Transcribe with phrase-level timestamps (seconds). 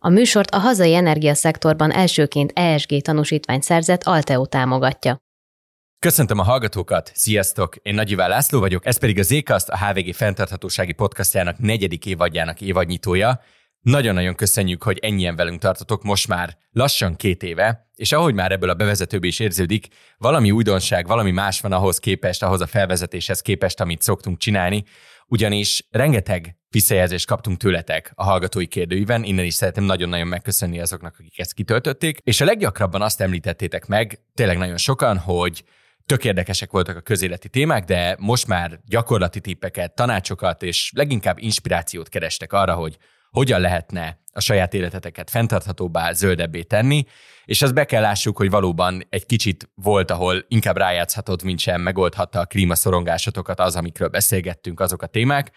[0.00, 5.16] A műsort a hazai energiaszektorban elsőként ESG tanúsítványt szerzett Alteo támogatja.
[5.98, 7.76] Köszöntöm a hallgatókat, sziasztok!
[7.82, 12.60] Én Nagy Iván László vagyok, ez pedig az Ékaszt, a HVG fenntarthatósági podcastjának negyedik évadjának
[12.60, 13.40] évadnyitója.
[13.80, 18.70] Nagyon-nagyon köszönjük, hogy ennyien velünk tartotok most már lassan két éve, és ahogy már ebből
[18.70, 19.88] a bevezetőből is érződik,
[20.18, 24.84] valami újdonság, valami más van ahhoz képest, ahhoz a felvezetéshez képest, amit szoktunk csinálni,
[25.28, 31.38] ugyanis rengeteg visszajelzést kaptunk tőletek a hallgatói kérdőiben, innen is szeretném nagyon-nagyon megköszönni azoknak, akik
[31.38, 35.64] ezt kitöltötték, és a leggyakrabban azt említettétek meg, tényleg nagyon sokan, hogy
[36.06, 42.08] tök érdekesek voltak a közéleti témák, de most már gyakorlati tippeket, tanácsokat és leginkább inspirációt
[42.08, 42.96] kerestek arra, hogy
[43.30, 47.04] hogyan lehetne a saját életeteket fenntarthatóbbá, zöldebbé tenni,
[47.44, 51.80] és azt be kell lássuk, hogy valóban egy kicsit volt, ahol inkább rájátszhatod, mint sem
[51.80, 55.52] megoldhatta a klímaszorongásotokat az, amikről beszélgettünk, azok a témák.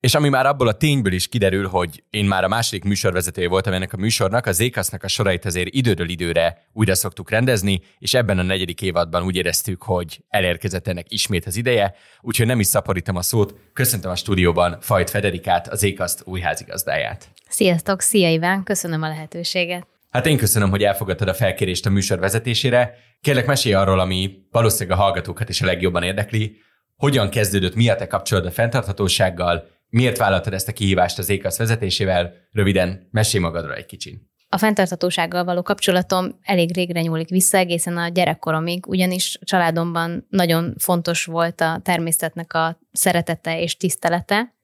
[0.00, 3.72] És ami már abból a tényből is kiderül, hogy én már a második műsorvezetője voltam
[3.72, 8.38] ennek a műsornak, az Zékasznak a sorait azért időről időre újra szoktuk rendezni, és ebben
[8.38, 13.16] a negyedik évadban úgy éreztük, hogy elérkezett ennek ismét az ideje, úgyhogy nem is szaporítom
[13.16, 17.28] a szót, köszöntöm a stúdióban Fajt Federikát, az Ékaszt új házigazdáját.
[17.48, 19.86] Sziasztok, szia Iván, köszönöm a lehetőséget.
[20.10, 22.94] Hát én köszönöm, hogy elfogadtad a felkérést a műsor vezetésére.
[23.20, 26.56] Kérlek, mesélj arról, ami valószínűleg a hallgatókat is a legjobban érdekli.
[26.96, 31.58] Hogyan kezdődött, mi a te kapcsolatod a fenntarthatósággal, Miért vállaltad ezt a kihívást az ékasz
[31.58, 32.32] vezetésével?
[32.50, 34.20] Röviden, mesélj magadra egy kicsit.
[34.48, 41.24] A fenntarthatósággal való kapcsolatom elég régre nyúlik vissza, egészen a gyerekkoromig, ugyanis családomban nagyon fontos
[41.24, 44.54] volt a természetnek a szeretete és tisztelete,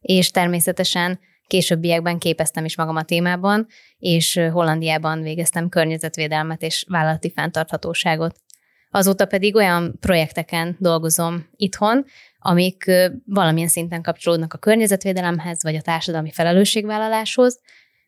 [0.00, 3.66] és természetesen későbbiekben képeztem is magam a témában,
[3.98, 8.36] és Hollandiában végeztem környezetvédelmet és vállalati fenntarthatóságot.
[8.90, 12.04] Azóta pedig olyan projekteken dolgozom itthon,
[12.38, 12.90] amik
[13.26, 17.60] valamilyen szinten kapcsolódnak a környezetvédelemhez, vagy a társadalmi felelősségvállaláshoz.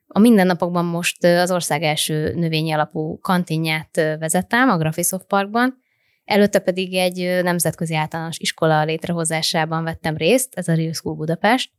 [0.07, 5.81] A mindennapokban most az ország első növényi alapú kantinját vezettem a Graphisoft Parkban,
[6.25, 11.71] előtte pedig egy nemzetközi általános iskola létrehozásában vettem részt, ez a Real School Budapest,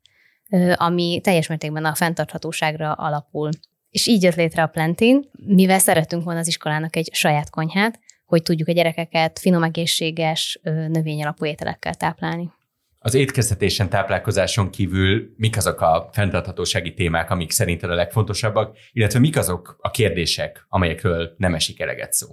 [0.75, 3.49] ami teljes mértékben a fenntarthatóságra alapul.
[3.89, 7.99] És így jött létre a Plantin, mivel szeretünk volna az iskolának egy saját konyhát,
[8.33, 12.51] hogy tudjuk a gyerekeket finom egészséges növényalapú ételekkel táplálni.
[12.99, 19.37] Az étkeztetésen, táplálkozáson kívül mik azok a fenntarthatósági témák, amik szerinted a legfontosabbak, illetve mik
[19.37, 22.27] azok a kérdések, amelyekről nem esik eleget szó?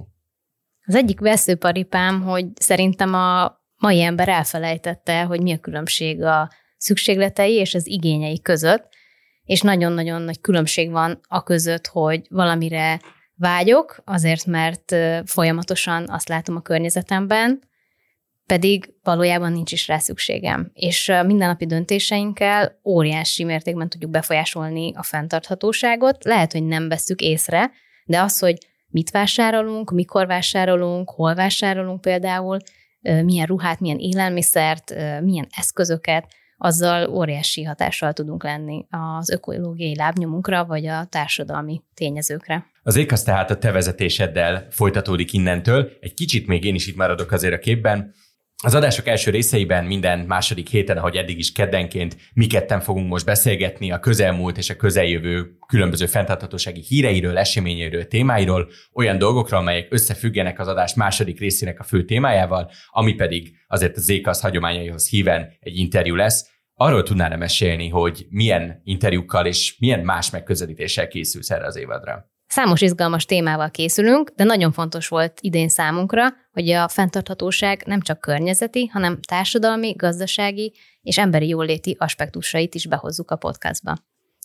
[0.85, 7.55] Az egyik veszőparipám, hogy szerintem a mai ember elfelejtette, hogy mi a különbség a szükségletei
[7.55, 8.89] és az igényei között,
[9.45, 13.01] és nagyon-nagyon nagy különbség van a között, hogy valamire
[13.41, 17.69] vágyok, azért mert folyamatosan azt látom a környezetemben,
[18.47, 20.71] pedig valójában nincs is rá szükségem.
[20.75, 26.25] És mindennapi döntéseinkkel óriási mértékben tudjuk befolyásolni a fenntarthatóságot.
[26.25, 27.71] Lehet, hogy nem veszük észre,
[28.05, 28.59] de az, hogy
[28.89, 32.59] mit vásárolunk, mikor vásárolunk, hol vásárolunk például,
[33.01, 36.27] milyen ruhát, milyen élelmiszert, milyen eszközöket,
[36.63, 38.87] azzal óriási hatással tudunk lenni
[39.19, 42.67] az ökológiai lábnyomunkra, vagy a társadalmi tényezőkre.
[42.83, 45.91] Az ékasz tehát a te vezetéseddel folytatódik innentől.
[46.01, 48.15] Egy kicsit még én is itt maradok azért a képben.
[48.63, 53.25] Az adások első részeiben minden második héten, ahogy eddig is keddenként, mi ketten fogunk most
[53.25, 60.59] beszélgetni a közelmúlt és a közeljövő különböző fenntarthatósági híreiről, eseményeiről, témáiról, olyan dolgokról, amelyek összefüggenek
[60.59, 65.77] az adás második részének a fő témájával, ami pedig azért az ékasz hagyományaihoz híven egy
[65.77, 66.51] interjú lesz.
[66.75, 72.31] Arról tudnál mesélni, hogy milyen interjúkkal és milyen más megközelítéssel készülsz erre az évadra?
[72.53, 76.27] Számos izgalmas témával készülünk, de nagyon fontos volt idén számunkra,
[76.61, 80.73] hogy a fenntarthatóság nem csak környezeti, hanem társadalmi, gazdasági
[81.03, 83.97] és emberi jóléti aspektusait is behozzuk a podcastba.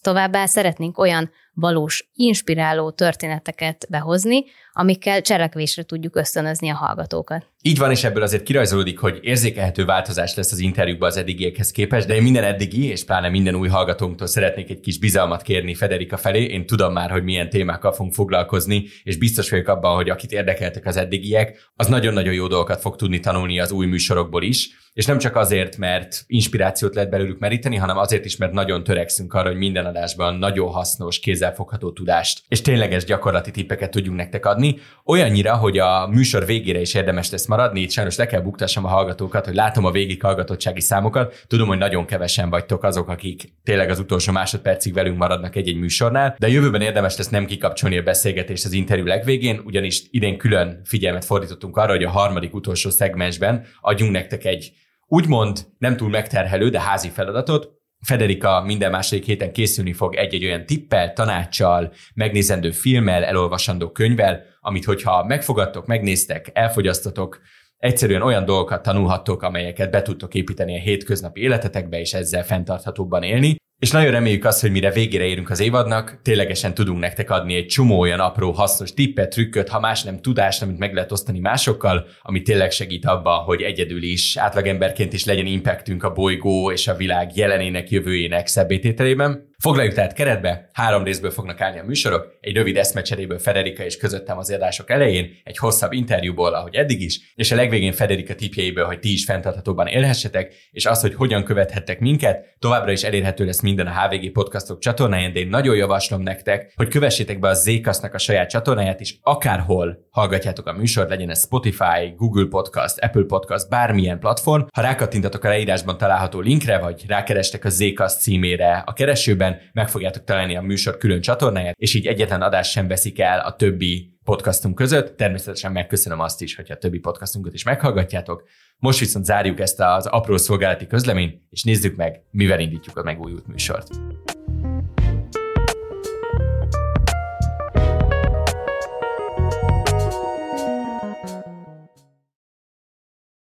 [0.01, 4.43] Továbbá szeretnénk olyan valós, inspiráló történeteket behozni,
[4.77, 7.45] amikkel cselekvésre tudjuk ösztönözni a hallgatókat.
[7.61, 12.07] Így van, és ebből azért kirajzolódik, hogy érzékelhető változás lesz az interjúkban az eddigiekhez képest,
[12.07, 16.17] de én minden eddigi, és pláne minden új hallgatónktól szeretnék egy kis bizalmat kérni Federika
[16.17, 16.43] felé.
[16.43, 20.85] Én tudom már, hogy milyen témákkal fogunk foglalkozni, és biztos vagyok abban, hogy akit érdekeltek
[20.85, 24.69] az eddigiek, az nagyon-nagyon jó dolgokat fog tudni tanulni az új műsorokból is.
[24.93, 29.33] És nem csak azért, mert inspirációt lehet belőlük meríteni, hanem azért is, mert nagyon törekszünk
[29.33, 34.77] arra, hogy minden adásban nagyon hasznos, kézzelfogható tudást és tényleges gyakorlati tippeket tudjunk nektek adni.
[35.05, 38.87] Olyannyira, hogy a műsor végére is érdemes lesz maradni, itt sajnos le kell buktassam a
[38.87, 41.43] hallgatókat, hogy látom a végig hallgatottsági számokat.
[41.47, 46.35] Tudom, hogy nagyon kevesen vagytok azok, akik tényleg az utolsó másodpercig velünk maradnak egy-egy műsornál,
[46.39, 51.25] de jövőben érdemes lesz nem kikapcsolni a beszélgetést az interjú legvégén, ugyanis idén külön figyelmet
[51.25, 54.71] fordítottunk arra, hogy a harmadik utolsó szegmensben adjunk nektek egy
[55.07, 60.65] úgymond nem túl megterhelő, de házi feladatot, Federica minden második héten készülni fog egy-egy olyan
[60.65, 67.41] tippel, tanácssal, megnézendő filmmel, elolvasandó könyvvel, amit hogyha megfogadtok, megnéztek, elfogyasztotok,
[67.77, 73.55] egyszerűen olyan dolgokat tanulhattok, amelyeket be tudtok építeni a hétköznapi életetekbe, és ezzel fenntarthatóbban élni.
[73.79, 77.65] És nagyon reméljük azt, hogy mire végére érünk az évadnak, ténylegesen tudunk nektek adni egy
[77.65, 82.05] csomó olyan apró, hasznos tippet, trükköt, ha más nem tudást, amit meg lehet osztani másokkal,
[82.21, 86.95] ami tényleg segít abban, hogy egyedül is, átlagemberként is legyen impactünk a bolygó és a
[86.95, 89.53] világ jelenének, jövőjének szebbétételében.
[89.57, 94.37] Foglaljuk tehát keretbe, három részből fognak állni a műsorok, egy rövid eszmecseréből Federika és közöttem
[94.37, 98.99] az adások elején, egy hosszabb interjúból, ahogy eddig is, és a legvégén Federika tipjeiből, hogy
[98.99, 103.87] ti is fenntarthatóban élhessetek, és az, hogy hogyan követhettek minket, továbbra is elérhető lesz minden
[103.87, 108.17] a HVG podcastok csatornáján, de én nagyon javaslom nektek, hogy kövessétek be a Zékasznak a
[108.17, 114.19] saját csatornáját, és akárhol hallgatjátok a műsort, legyen ez Spotify, Google Podcast, Apple Podcast, bármilyen
[114.19, 114.63] platform.
[114.73, 120.23] Ha rákattintatok a leírásban található linkre, vagy rákerestek a Zékasz címére a keresőben, meg fogjátok
[120.23, 124.75] találni a műsor külön csatornáját, és így egyetlen adás sem veszik el a többi podcastunk
[124.75, 125.17] között.
[125.17, 128.43] Természetesen megköszönöm azt is, hogyha a többi podcastunkat is meghallgatjátok.
[128.77, 133.47] Most viszont zárjuk ezt az apró szolgálati közleményt, és nézzük meg, mivel indítjuk a megújult
[133.47, 133.87] műsort.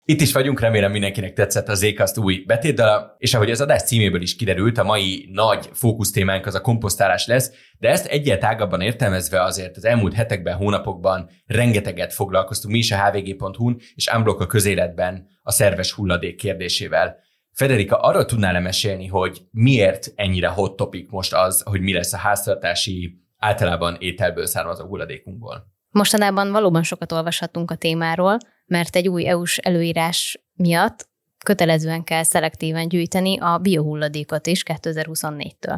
[0.06, 4.22] Itt is vagyunk, remélem mindenkinek tetszett az Zcast új betétdala, és ahogy az adás címéből
[4.22, 9.44] is kiderült, a mai nagy fókusztémánk az a komposztálás lesz, de ezt egyel tágabban értelmezve
[9.44, 15.28] azért az elmúlt hetekben, hónapokban rengeteget foglalkoztunk mi is a hvg.hu-n, és Unblock a közéletben
[15.42, 17.16] a szerves hulladék kérdésével.
[17.52, 22.18] Federika, arról tudnál mesélni, hogy miért ennyire hot topic most az, hogy mi lesz a
[22.18, 25.72] háztartási, általában ételből származó hulladékunkból?
[25.90, 28.38] Mostanában valóban sokat olvashatunk a témáról,
[28.74, 31.10] mert egy új EU-s előírás miatt
[31.46, 35.78] kötelezően kell szelektíven gyűjteni a biohulladékot is 2024-től.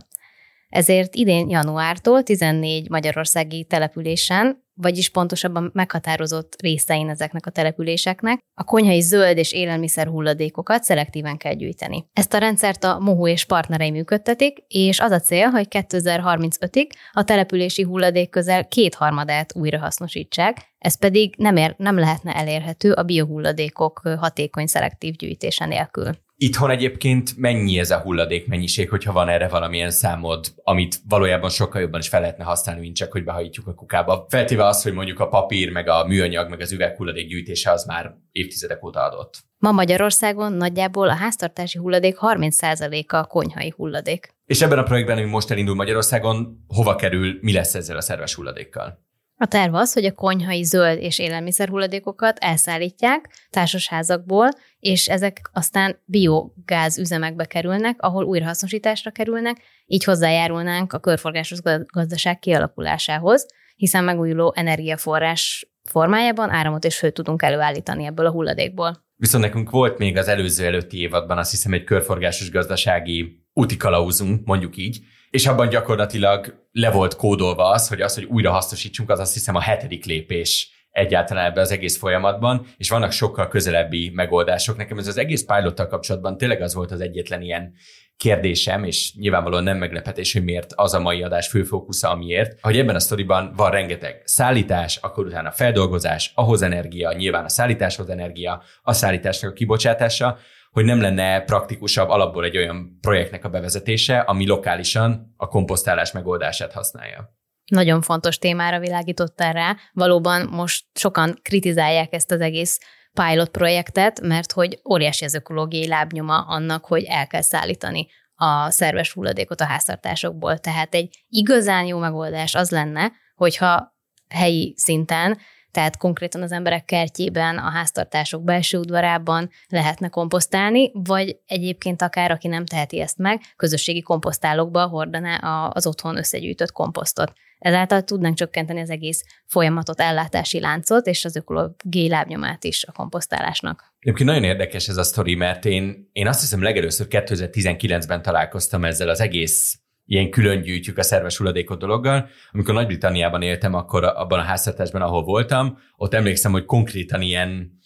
[0.70, 9.01] Ezért idén januártól 14 magyarországi településen vagyis pontosabban meghatározott részein ezeknek a településeknek, a konyhai
[9.01, 12.06] zöld és élelmiszer hulladékokat szelektíven kell gyűjteni.
[12.13, 17.24] Ezt a rendszert a Mohu és partnerei működtetik, és az a cél, hogy 2035-ig a
[17.24, 24.66] települési hulladék közel kétharmadát újrahasznosítsák, ez pedig nem, ér, nem lehetne elérhető a biohulladékok hatékony
[24.66, 26.25] szelektív gyűjtése nélkül.
[26.38, 31.82] Itthon egyébként mennyi ez a hulladék mennyiség, hogyha van erre valamilyen számod, amit valójában sokkal
[31.82, 34.26] jobban is fel lehetne használni, mint csak, hogy behajítjuk a kukába.
[34.30, 38.16] Feltéve az, hogy mondjuk a papír, meg a műanyag, meg az üveghulladék gyűjtése az már
[38.32, 39.44] évtizedek óta adott.
[39.58, 44.34] Ma Magyarországon nagyjából a háztartási hulladék 30%-a a konyhai hulladék.
[44.46, 48.34] És ebben a projektben, ami most elindul Magyarországon, hova kerül, mi lesz ezzel a szerves
[48.34, 49.05] hulladékkal?
[49.38, 54.50] A terv az, hogy a konyhai zöld és élelmiszer hulladékokat elszállítják társasházakból,
[54.80, 63.46] és ezek aztán biogáz üzemekbe kerülnek, ahol újrahasznosításra kerülnek, így hozzájárulnánk a körforgásos gazdaság kialakulásához,
[63.76, 69.04] hiszen megújuló energiaforrás formájában áramot és főt tudunk előállítani ebből a hulladékból.
[69.16, 74.78] Viszont nekünk volt még az előző előtti évadban azt hiszem egy körforgásos gazdasági útikalauzunk, mondjuk
[74.78, 75.00] így,
[75.30, 79.56] és abban gyakorlatilag le volt kódolva az, hogy az, hogy újra hasznosítsunk, az azt hiszem
[79.56, 84.77] a hetedik lépés egyáltalán ebbe az egész folyamatban, és vannak sokkal közelebbi megoldások.
[84.77, 87.74] Nekem ez az egész pilottal kapcsolatban tényleg az volt az egyetlen ilyen
[88.18, 92.95] kérdésem, és nyilvánvalóan nem meglepetés, hogy miért az a mai adás főfókusza, amiért, hogy ebben
[92.95, 98.94] a sztoriban van rengeteg szállítás, akkor utána feldolgozás, ahhoz energia, nyilván a szállításhoz energia, a
[98.94, 100.38] szállításnak a kibocsátása,
[100.75, 106.74] hogy nem lenne praktikusabb alapból egy olyan projektnek a bevezetése, ami lokálisan a komposztálás megoldását
[106.74, 107.36] használja.
[107.65, 109.75] Nagyon fontos témára világítottál rá.
[109.94, 112.79] Valóban most sokan kritizálják ezt az egész
[113.13, 119.12] pilot projektet, mert hogy óriási az ökológiai lábnyoma annak, hogy el kell szállítani a szerves
[119.13, 120.58] hulladékot a háztartásokból.
[120.58, 123.96] Tehát egy igazán jó megoldás az lenne, hogyha
[124.29, 125.38] helyi szinten
[125.75, 132.48] tehát konkrétan az emberek kertjében, a háztartások belső udvarában lehetne komposztálni, vagy egyébként akár, aki
[132.48, 135.36] nem teheti ezt meg, közösségi komposztálókba hordaná
[135.67, 137.34] az otthon összegyűjtött komposztot.
[137.60, 143.94] Ezáltal tudnánk csökkenteni az egész folyamatot, ellátási láncot, és az ökológiai lábnyomát is a komposztálásnak.
[144.00, 149.10] Egyébként nagyon érdekes ez a sztori, mert én, én azt hiszem legelőször 2019-ben találkoztam ezzel
[149.10, 152.30] az egész ilyen külön gyűjtjük a szerves hulladékot dologgal.
[152.52, 157.80] Amikor Nagy-Britanniában éltem, akkor abban a háztartásban, ahol voltam, ott emlékszem, hogy konkrétan ilyen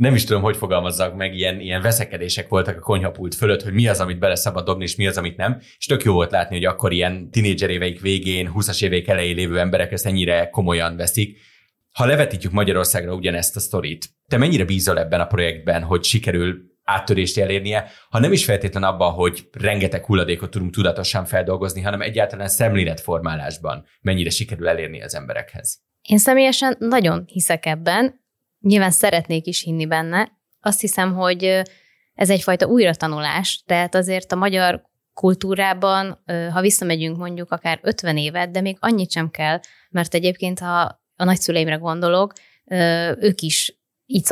[0.00, 3.88] nem is tudom, hogy fogalmazzak meg, ilyen, ilyen veszekedések voltak a konyhapult fölött, hogy mi
[3.88, 5.60] az, amit bele szabad dobni, és mi az, amit nem.
[5.78, 9.58] És tök jó volt látni, hogy akkor ilyen tinédzser éveik végén, 20-as éveik elején lévő
[9.58, 11.38] emberek ezt ennyire komolyan veszik.
[11.92, 17.38] Ha levetítjük Magyarországra ugyanezt a sztorit, te mennyire bízol ebben a projektben, hogy sikerül áttörést
[17.38, 23.86] elérnie, ha nem is feltétlen abban, hogy rengeteg hulladékot tudunk tudatosan feldolgozni, hanem egyáltalán szemléletformálásban
[24.00, 25.78] mennyire sikerül elérni az emberekhez.
[26.08, 28.20] Én személyesen nagyon hiszek ebben,
[28.60, 30.38] nyilván szeretnék is hinni benne.
[30.60, 31.62] Azt hiszem, hogy
[32.14, 34.82] ez egyfajta újratanulás, tehát azért a magyar
[35.14, 41.00] kultúrában, ha visszamegyünk mondjuk akár 50 évet, de még annyit sem kell, mert egyébként, ha
[41.16, 42.32] a nagyszüleimre gondolok,
[43.18, 43.79] ők is
[44.10, 44.24] így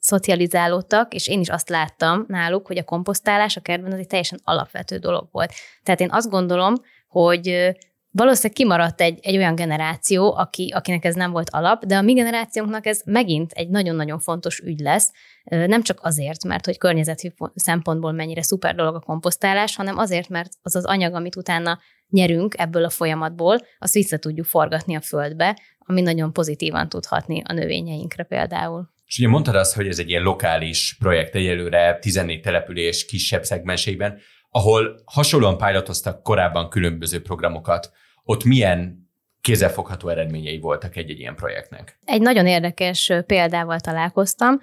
[0.00, 4.40] szocializálódtak, és én is azt láttam náluk, hogy a komposztálás a kertben az egy teljesen
[4.44, 5.52] alapvető dolog volt.
[5.82, 6.74] Tehát én azt gondolom,
[7.08, 7.76] hogy
[8.10, 12.12] valószínűleg kimaradt egy, egy olyan generáció, aki, akinek ez nem volt alap, de a mi
[12.12, 15.12] generációnknak ez megint egy nagyon-nagyon fontos ügy lesz,
[15.44, 20.52] nem csak azért, mert hogy környezeti szempontból mennyire szuper dolog a komposztálás, hanem azért, mert
[20.62, 25.58] az az anyag, amit utána nyerünk ebből a folyamatból, azt vissza tudjuk forgatni a földbe,
[25.78, 28.96] ami nagyon pozitívan tudhatni a növényeinkre például.
[29.08, 34.18] És ugye mondtad azt, hogy ez egy ilyen lokális projekt egyelőre 14 település kisebb szegmenseiben,
[34.50, 37.92] ahol hasonlóan pályátoztak korábban különböző programokat.
[38.24, 39.08] Ott milyen
[39.40, 41.98] kézzelfogható eredményei voltak egy-egy ilyen projektnek?
[42.04, 44.60] Egy nagyon érdekes példával találkoztam,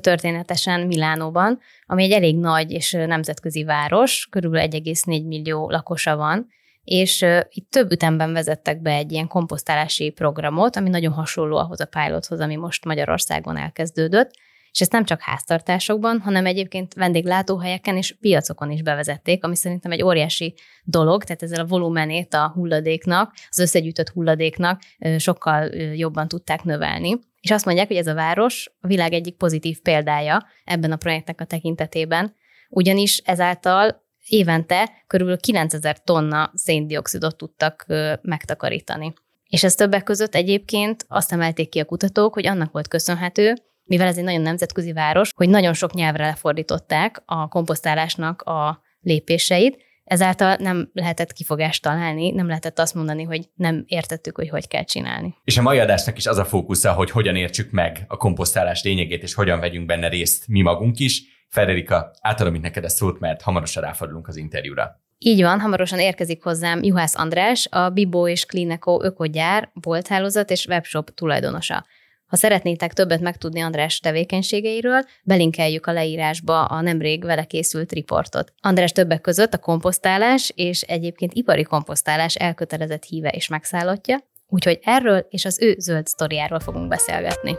[0.00, 6.48] történetesen Milánóban, ami egy elég nagy és nemzetközi város, körülbelül 1,4 millió lakosa van,
[6.88, 11.86] és itt több ütemben vezettek be egy ilyen komposztálási programot, ami nagyon hasonló ahhoz a
[11.86, 14.30] pilothoz, ami most Magyarországon elkezdődött,
[14.70, 20.02] és ezt nem csak háztartásokban, hanem egyébként vendéglátóhelyeken és piacokon is bevezették, ami szerintem egy
[20.02, 20.54] óriási
[20.84, 24.80] dolog, tehát ezzel a volumenét a hulladéknak, az összegyűjtött hulladéknak
[25.16, 27.18] sokkal jobban tudták növelni.
[27.40, 31.40] És azt mondják, hogy ez a város a világ egyik pozitív példája ebben a projektnek
[31.40, 32.34] a tekintetében,
[32.68, 37.86] ugyanis ezáltal évente körülbelül 9000 tonna széndiokszidot tudtak
[38.22, 39.12] megtakarítani.
[39.48, 43.54] És ez többek között egyébként azt emelték ki a kutatók, hogy annak volt köszönhető,
[43.84, 49.86] mivel ez egy nagyon nemzetközi város, hogy nagyon sok nyelvre lefordították a komposztálásnak a lépéseit,
[50.04, 54.84] ezáltal nem lehetett kifogást találni, nem lehetett azt mondani, hogy nem értettük, hogy hogy kell
[54.84, 55.34] csinálni.
[55.44, 59.22] És a mai adásnak is az a fókusza, hogy hogyan értsük meg a komposztálás lényegét,
[59.22, 61.22] és hogyan vegyünk benne részt mi magunk is.
[61.48, 65.00] Federica, átadom itt neked a szót, mert hamarosan ráfordulunk az interjúra.
[65.18, 71.10] Így van, hamarosan érkezik hozzám Juhász András, a Bibo és Klineco ökogyár, bolthálózat és webshop
[71.14, 71.84] tulajdonosa.
[72.26, 78.52] Ha szeretnétek többet megtudni András tevékenységeiről, belinkeljük a leírásba a nemrég vele készült riportot.
[78.60, 85.26] András többek között a komposztálás és egyébként ipari komposztálás elkötelezett híve és megszállottja, úgyhogy erről
[85.30, 87.58] és az ő zöld sztoriáról fogunk beszélgetni.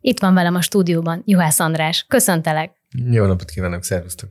[0.00, 2.04] Itt van velem a stúdióban Juhász András.
[2.08, 2.72] Köszöntelek!
[3.10, 4.30] Jó napot kívánok, szervusztok!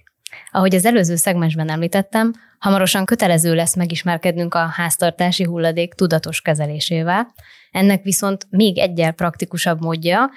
[0.52, 7.34] Ahogy az előző szegmensben említettem, hamarosan kötelező lesz megismerkednünk a háztartási hulladék tudatos kezelésével.
[7.72, 10.30] Ennek viszont még egyel praktikusabb módja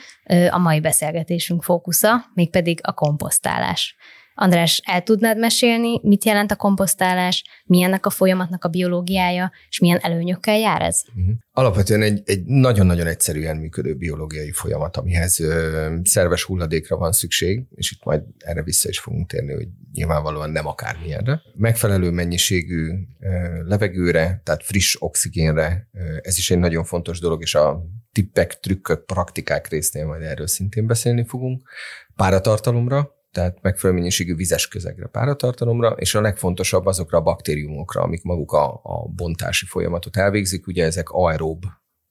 [0.51, 3.97] a mai beszélgetésünk fókusza, mégpedig a komposztálás.
[4.43, 9.99] András, el tudnád mesélni, mit jelent a komposztálás, milyennek a folyamatnak a biológiája, és milyen
[9.99, 11.03] előnyökkel jár ez?
[11.09, 11.35] Uh-huh.
[11.53, 17.93] Alapvetően egy, egy nagyon-nagyon egyszerűen működő biológiai folyamat, amihez ö, szerves hulladékra van szükség, és
[17.93, 21.41] itt majd erre vissza is fogunk térni, hogy nyilvánvalóan nem akármilyenre.
[21.55, 23.29] Megfelelő mennyiségű ö,
[23.65, 27.83] levegőre, tehát friss oxigénre, ö, ez is egy nagyon fontos dolog, és a
[28.13, 31.69] tippek, trükkök, praktikák résznél majd erről szintén beszélni fogunk.
[32.17, 38.53] Páratartalomra, tehát megfelelő mennyiségű vizes közegre, páratartalomra, és a legfontosabb azokra a baktériumokra, amik maguk
[38.53, 40.67] a, a bontási folyamatot elvégzik.
[40.67, 41.65] Ugye ezek aerób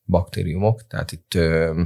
[0.06, 1.82] baktériumok, tehát itt ö,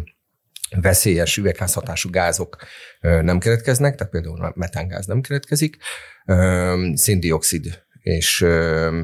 [0.82, 2.58] veszélyes üvegházhatású gázok
[3.02, 5.78] ö, nem keletkeznek, tehát például metángáz nem keletkezik,
[6.26, 8.46] ö, széndiokszid és,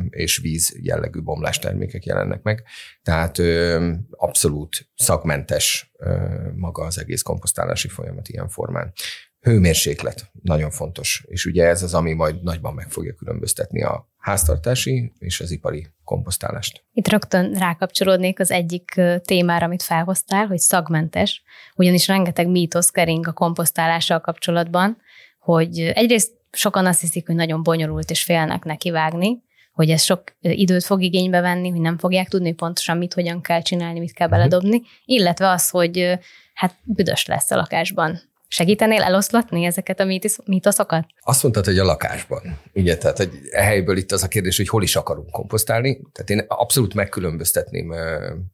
[0.10, 2.64] és víz jellegű bomlástermékek jelennek meg.
[3.02, 6.16] Tehát ö, abszolút szakmentes ö,
[6.56, 8.94] maga az egész komposztálási folyamat ilyen formán.
[9.42, 15.12] Hőmérséklet nagyon fontos, és ugye ez az, ami majd nagyban meg fogja különböztetni a háztartási
[15.20, 16.84] és az ipari komposztálást.
[16.94, 21.44] Itt rögtön rákapcsolódnék az egyik témára, amit felhoztál, hogy szagmentes,
[21.76, 24.98] ugyanis rengeteg mítosz kering a komposztálással kapcsolatban,
[25.40, 29.42] hogy egyrészt sokan azt hiszik, hogy nagyon bonyolult és félnek nekivágni,
[29.74, 33.62] hogy ez sok időt fog igénybe venni, hogy nem fogják tudni pontosan mit, hogyan kell
[33.62, 34.36] csinálni, mit kell mhm.
[34.36, 36.20] beledobni, illetve az, hogy
[36.54, 38.22] hát büdös lesz a lakásban
[38.54, 40.06] Segítenél eloszlatni ezeket a
[40.46, 41.06] mítoszokat?
[41.22, 42.60] Azt mondtad, hogy a lakásban.
[42.74, 46.02] Ugye, tehát hogy e helyből itt az a kérdés, hogy hol is akarunk komposztálni.
[46.12, 47.94] Tehát én abszolút megkülönböztetném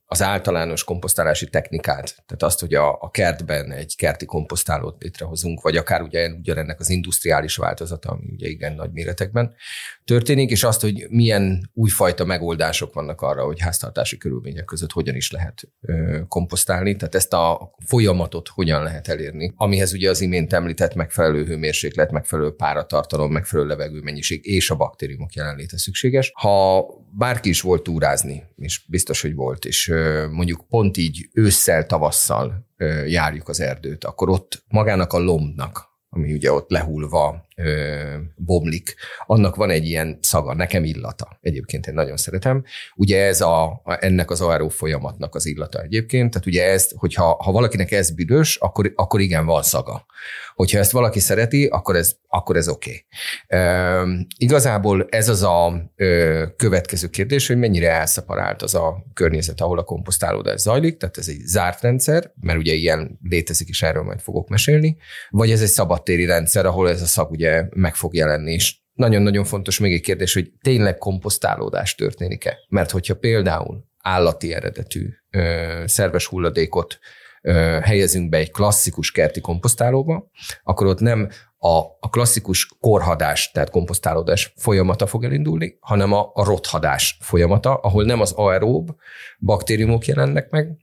[0.09, 5.77] az általános komposztálási technikát, tehát azt, hogy a, a kertben egy kerti komposztálót létrehozunk, vagy
[5.77, 9.55] akár ugye ugyanennek az industriális változata, ami ugye igen nagy méretekben
[10.03, 15.31] történik, és azt, hogy milyen újfajta megoldások vannak arra, hogy háztartási körülmények között hogyan is
[15.31, 20.93] lehet ö, komposztálni, tehát ezt a folyamatot hogyan lehet elérni, amihez ugye az imént említett
[20.93, 26.31] megfelelő hőmérséklet, megfelelő páratartalom, megfelelő levegőmennyiség és a baktériumok jelenléte szükséges.
[26.35, 29.87] Ha bárki is volt túrázni, és biztos, hogy volt, és
[30.31, 32.67] mondjuk pont így ősszel, tavasszal
[33.07, 39.55] járjuk az erdőt, akkor ott magának a lombnak, ami ugye ott lehulva ö, bomlik, annak
[39.55, 41.37] van egy ilyen szaga, nekem illata.
[41.41, 42.63] Egyébként én nagyon szeretem.
[42.95, 47.51] Ugye ez a, ennek az aeró folyamatnak az illata egyébként, tehát ugye ezt, hogyha ha
[47.51, 50.05] valakinek ez büdös, akkor, akkor igen, van szaga.
[50.57, 53.05] Hogyha ezt valaki szereti, akkor ez, akkor ez oké.
[53.47, 54.27] Okay.
[54.37, 59.83] igazából ez az a ö, következő kérdés, hogy mennyire elszeparált az a környezet, ahol a
[59.83, 64.49] komposztálódás zajlik, tehát ez egy zárt rendszer, mert ugye ilyen létezik, és erről majd fogok
[64.49, 64.97] mesélni,
[65.29, 69.43] vagy ez egy szabadtéri rendszer, ahol ez a szag ugye meg fog jelenni, és nagyon-nagyon
[69.43, 72.57] fontos még egy kérdés, hogy tényleg komposztálódás történik-e?
[72.69, 76.99] Mert hogyha például állati eredetű ö, szerves hulladékot
[77.81, 80.29] helyezünk be egy klasszikus kerti komposztálóba,
[80.63, 86.43] akkor ott nem a, a klasszikus korhadás, tehát komposztálódás folyamata fog elindulni, hanem a, a
[86.43, 88.95] rothadás folyamata, ahol nem az aerób
[89.39, 90.77] baktériumok jelennek meg,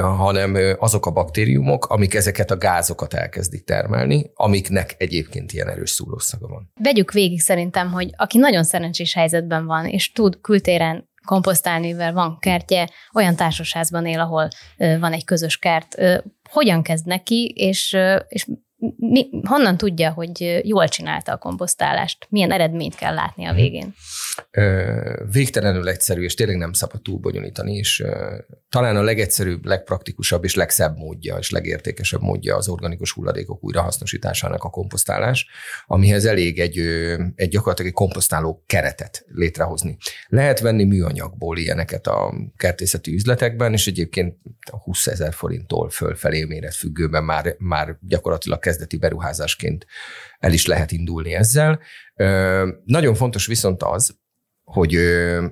[0.00, 6.48] hanem azok a baktériumok, amik ezeket a gázokat elkezdik termelni, amiknek egyébként ilyen erős szúrószaga
[6.48, 6.72] van.
[6.82, 12.38] Vegyük végig szerintem, hogy aki nagyon szerencsés helyzetben van, és tud kültéren komposztálni, mivel van
[12.38, 15.94] kertje, olyan társasházban él, ahol van egy közös kert,
[16.50, 17.96] hogyan kezd neki, és,
[18.28, 18.46] és
[18.96, 22.26] mi, honnan tudja, hogy jól csinálta a komposztálást?
[22.30, 23.94] Milyen eredményt kell látni a végén?
[25.30, 28.04] Végtelenül egyszerű, és tényleg nem szabad túl bonyolítani, és
[28.68, 34.70] talán a legegyszerűbb, legpraktikusabb és legszebb módja, és legértékesebb módja az organikus hulladékok újrahasznosításának a
[34.70, 35.46] komposztálás,
[35.86, 36.78] amihez elég egy,
[37.34, 39.96] egy gyakorlatilag egy komposztáló keretet létrehozni.
[40.28, 44.36] Lehet venni műanyagból ilyeneket a kertészeti üzletekben, és egyébként
[44.84, 49.86] 20 ezer forinttól fölfelé méretfüggőben már, már gyakorlatilag kezdeti beruházásként
[50.38, 51.80] el is lehet indulni ezzel.
[52.84, 54.16] Nagyon fontos viszont az,
[54.64, 54.94] hogy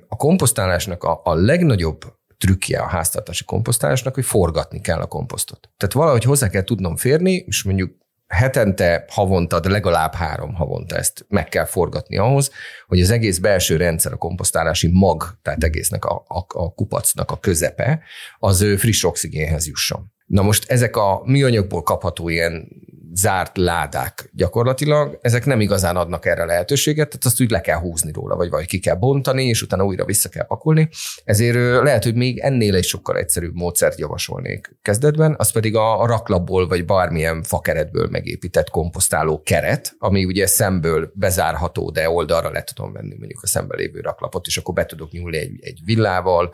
[0.08, 2.00] a komposztálásnak a, a legnagyobb
[2.38, 5.70] trükkje a háztartási komposztálásnak, hogy forgatni kell a komposztot.
[5.76, 7.92] Tehát valahogy hozzá kell tudnom férni, és mondjuk
[8.26, 12.50] hetente, havonta, de legalább három havonta ezt meg kell forgatni ahhoz,
[12.86, 17.38] hogy az egész belső rendszer, a komposztálási mag, tehát egésznek a, a, a kupacnak a
[17.38, 18.02] közepe,
[18.38, 20.12] az friss oxigénhez jusson.
[20.26, 22.68] Na most ezek a műanyagból kapható ilyen
[23.14, 28.12] zárt ládák gyakorlatilag, ezek nem igazán adnak erre lehetőséget, tehát azt úgy le kell húzni
[28.12, 30.88] róla, vagy vagy ki kell bontani, és utána újra vissza kell pakolni.
[31.24, 36.68] Ezért lehet, hogy még ennél egy sokkal egyszerűbb módszert javasolnék kezdetben, az pedig a, raklapból,
[36.68, 43.14] vagy bármilyen fakeretből megépített komposztáló keret, ami ugye szemből bezárható, de oldalra le tudom venni
[43.18, 46.52] mondjuk a szembe lévő raklapot, és akkor be tudok nyúlni egy, egy villával,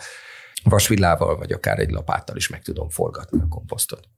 [0.65, 4.09] vasvillával, vagy akár egy lapáttal is meg tudom forgatni a komposztot.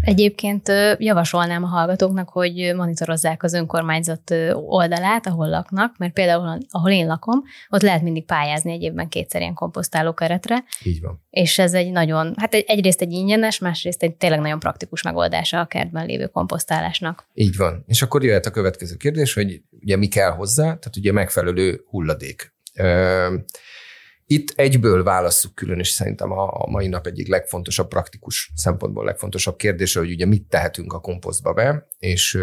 [0.00, 7.06] Egyébként javasolnám a hallgatóknak, hogy monitorozzák az önkormányzat oldalát, ahol laknak, mert például, ahol én
[7.06, 10.64] lakom, ott lehet mindig pályázni egy évben kétszer ilyen komposztáló keretre.
[10.84, 11.26] Így van.
[11.30, 15.66] És ez egy nagyon, hát egyrészt egy ingyenes, másrészt egy tényleg nagyon praktikus megoldása a
[15.66, 17.26] kertben lévő komposztálásnak.
[17.34, 17.84] Így van.
[17.86, 22.56] És akkor jöhet a következő kérdés, hogy ugye mi kell hozzá, tehát ugye megfelelő hulladék.
[24.30, 29.98] Itt egyből válasszuk külön, és szerintem a mai nap egyik legfontosabb, praktikus szempontból legfontosabb kérdése,
[29.98, 32.38] hogy ugye mit tehetünk a komposztba be, és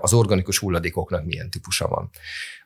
[0.00, 2.10] az organikus hulladékoknak milyen típusa van.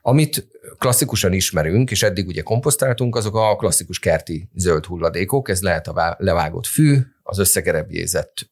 [0.00, 5.88] Amit klasszikusan ismerünk, és eddig ugye komposztáltunk, azok a klasszikus kerti zöld hulladékok, ez lehet
[5.88, 8.50] a levágott fű, az összegerebjézett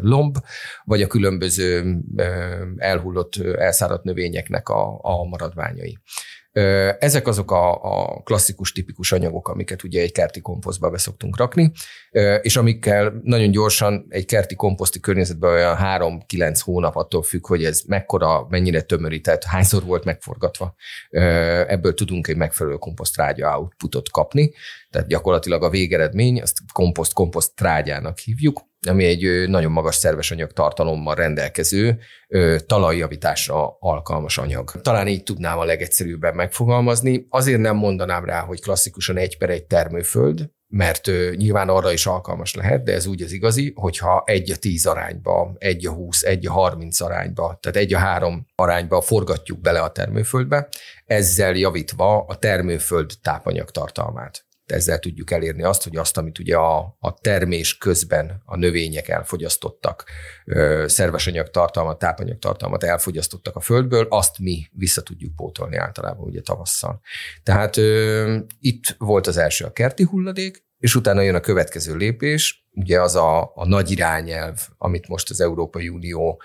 [0.00, 0.36] lomb,
[0.84, 1.98] vagy a különböző
[2.76, 5.98] elhullott, elszáradt növényeknek a, a maradványai.
[6.98, 11.72] Ezek azok a, a klasszikus, tipikus anyagok, amiket ugye egy kerti komposztba be szoktunk rakni,
[12.42, 17.82] és amikkel nagyon gyorsan egy kerti komposzti környezetben olyan 3-9 hónap attól függ, hogy ez
[17.86, 20.74] mekkora, mennyire tömörített, hányszor volt megforgatva,
[21.66, 24.52] ebből tudunk egy megfelelő komposztrágya outputot kapni,
[24.90, 31.14] tehát gyakorlatilag a végeredmény, azt komposzt-komposzt trágyának hívjuk, ami egy nagyon magas szerves anyag tartalommal
[31.14, 31.98] rendelkező
[32.66, 34.70] talajjavításra alkalmas anyag.
[34.70, 37.26] Talán így tudnám a legegyszerűbben megfogalmazni.
[37.28, 42.54] Azért nem mondanám rá, hogy klasszikusan egy per egy termőföld, mert nyilván arra is alkalmas
[42.54, 46.46] lehet, de ez úgy az igazi, hogyha egy a tíz arányba, egy a húsz, egy
[46.46, 50.68] a harminc arányba, tehát egy a három arányba forgatjuk bele a termőföldbe,
[51.06, 54.44] ezzel javítva a termőföld tápanyag tartalmát.
[54.66, 60.04] Ezzel tudjuk elérni azt, hogy azt, amit ugye a, a termés közben a növények elfogyasztottak,
[60.86, 67.00] szerves anyagtartalmat, tápanyagtartalmat elfogyasztottak a földből, azt mi vissza tudjuk pótolni általában ugye tavasszal.
[67.42, 72.61] Tehát ö, itt volt az első a kerti hulladék, és utána jön a következő lépés,
[72.74, 76.42] ugye az a, a nagy irányelv, amit most az Európai Unió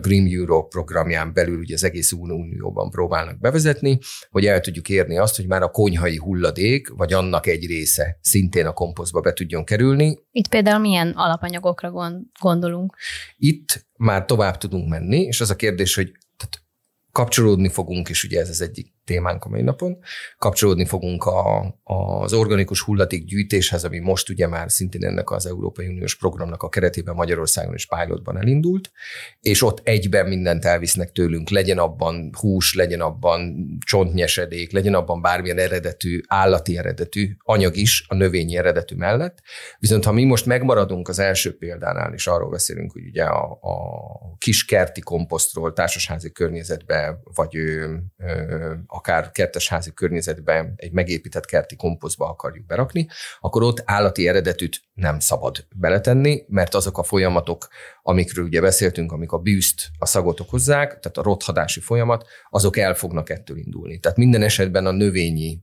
[0.00, 3.98] Green Europe programján belül ugye az egész Unióban próbálnak bevezetni,
[4.30, 8.66] hogy el tudjuk érni azt, hogy már a konyhai hulladék, vagy annak egy része szintén
[8.66, 10.18] a komposztba be tudjon kerülni.
[10.30, 11.92] Itt például milyen alapanyagokra
[12.40, 12.96] gondolunk?
[13.36, 16.62] Itt már tovább tudunk menni, és az a kérdés, hogy tehát
[17.12, 19.98] kapcsolódni fogunk, és ugye ez az egyik témánk a mai napon.
[20.38, 25.86] Kapcsolódni fogunk a, az organikus hulladék gyűjtéshez, ami most ugye már szintén ennek az Európai
[25.86, 28.90] Uniós programnak a keretében Magyarországon is pilotban elindult,
[29.40, 35.58] és ott egyben mindent elvisznek tőlünk, legyen abban hús, legyen abban csontnyesedék, legyen abban bármilyen
[35.58, 39.38] eredetű, állati eredetű anyag is a növényi eredetű mellett.
[39.78, 43.76] Viszont ha mi most megmaradunk az első példánál, és arról beszélünk, hogy ugye a, a
[44.38, 52.28] kis kerti komposztról társasházi környezetbe, vagy ö, ö, akár kertesházi környezetben egy megépített kerti komposztba
[52.28, 53.08] akarjuk berakni,
[53.40, 57.68] akkor ott állati eredetűt nem szabad beletenni, mert azok a folyamatok,
[58.02, 62.94] amikről ugye beszéltünk, amik a bűzt, a szagot okozzák, tehát a rothadási folyamat, azok el
[62.94, 63.98] fognak ettől indulni.
[63.98, 65.62] Tehát minden esetben a növényi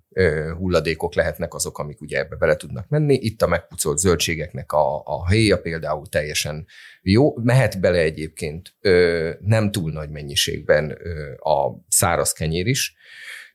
[0.58, 3.14] hulladékok lehetnek azok, amik ugye ebbe bele tudnak menni.
[3.14, 6.66] Itt a megpucolt zöldségeknek a, a héja például teljesen
[7.12, 7.36] jó.
[7.36, 12.96] Mehet bele egyébként ö, nem túl nagy mennyiségben ö, a száraz kenyér is,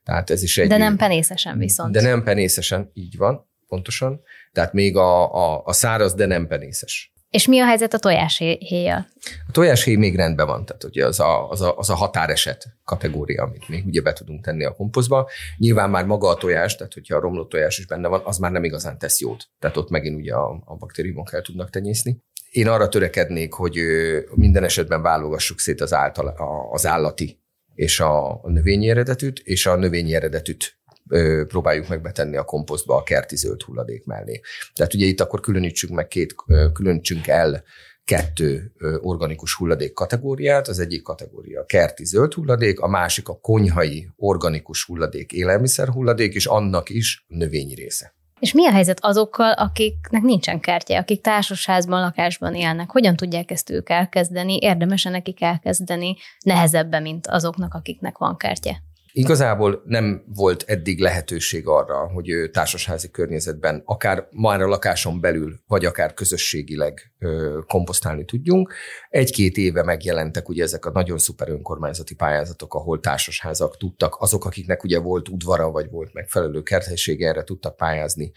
[0.05, 0.69] tehát ez is egy...
[0.69, 1.93] De nem penészesen viszont.
[1.93, 4.21] De nem penészesen, így van, pontosan.
[4.53, 7.13] Tehát még a, a, a száraz, de nem penészes.
[7.31, 9.07] És mi a helyzet a tojáshéjjal?
[9.47, 13.43] A tojáshéj még rendben van, tehát ugye az a, az, a, az a határeset kategória,
[13.43, 15.31] amit még ugye be tudunk tenni a komposztba.
[15.57, 18.51] Nyilván már maga a tojás, tehát hogyha a romlott tojás is benne van, az már
[18.51, 19.49] nem igazán tesz jót.
[19.59, 22.23] Tehát ott megint ugye a, a baktériumok el tudnak tenyészni.
[22.51, 23.81] Én arra törekednék, hogy
[24.35, 26.35] minden esetben válogassuk szét az, által,
[26.73, 27.41] az állati
[27.75, 30.79] és a, növényi eredetűt, és a növényi eredetűt
[31.47, 34.41] próbáljuk meg betenni a komposztba a kerti zöld hulladék mellé.
[34.75, 36.35] Tehát ugye itt akkor különítsük meg két,
[36.73, 37.63] különítsünk el
[38.05, 40.69] kettő organikus hulladék kategóriát.
[40.69, 46.35] Az egyik kategória a kerti zöld hulladék, a másik a konyhai organikus hulladék, élelmiszer hulladék,
[46.35, 48.15] és annak is növényi része.
[48.41, 52.91] És mi a helyzet azokkal, akiknek nincsen kertje, akik társasházban, lakásban élnek?
[52.91, 54.57] Hogyan tudják ezt ők elkezdeni?
[54.57, 58.83] Érdemes nekik elkezdeni nehezebben, mint azoknak, akiknek van kertje?
[59.21, 65.61] Igazából nem volt eddig lehetőség arra, hogy ő társasházi környezetben, akár már a lakáson belül,
[65.67, 67.13] vagy akár közösségileg
[67.67, 68.73] komposztálni tudjunk.
[69.09, 74.85] Egy-két éve megjelentek ugye ezek a nagyon szuper önkormányzati pályázatok, ahol társasházak tudtak, azok, akiknek
[74.85, 78.33] ugye volt udvara, vagy volt megfelelő kerthelysége, erre tudtak pályázni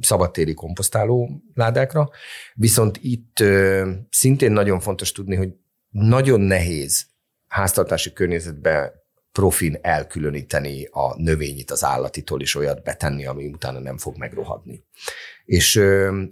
[0.00, 2.08] szabadtéri komposztáló ládákra.
[2.54, 3.36] Viszont itt
[4.10, 5.52] szintén nagyon fontos tudni, hogy
[5.90, 7.06] nagyon nehéz
[7.46, 8.98] háztartási környezetben
[9.32, 14.84] profin elkülöníteni a növényit az állatitól, és olyat betenni, ami utána nem fog megrohadni.
[15.44, 15.80] És,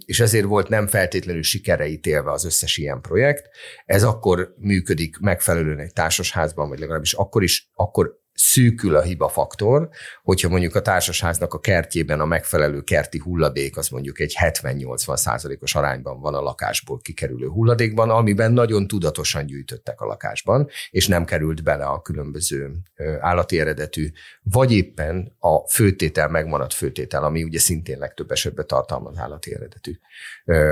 [0.05, 3.49] és ezért volt nem feltétlenül sikere ítélve az összes ilyen projekt.
[3.85, 9.89] Ez akkor működik megfelelően egy társasházban, vagy legalábbis akkor is, akkor szűkül a hiba faktor,
[10.23, 15.75] hogyha mondjuk a társasháznak a kertjében a megfelelő kerti hulladék az mondjuk egy 70-80 százalékos
[15.75, 21.63] arányban van a lakásból kikerülő hulladékban, amiben nagyon tudatosan gyűjtöttek a lakásban, és nem került
[21.63, 22.71] bele a különböző
[23.19, 24.09] állati eredetű,
[24.43, 29.93] vagy éppen a főtétel megmaradt főtétel, ami ugye szintén legtöbb esetben tartalmaz állati eredetű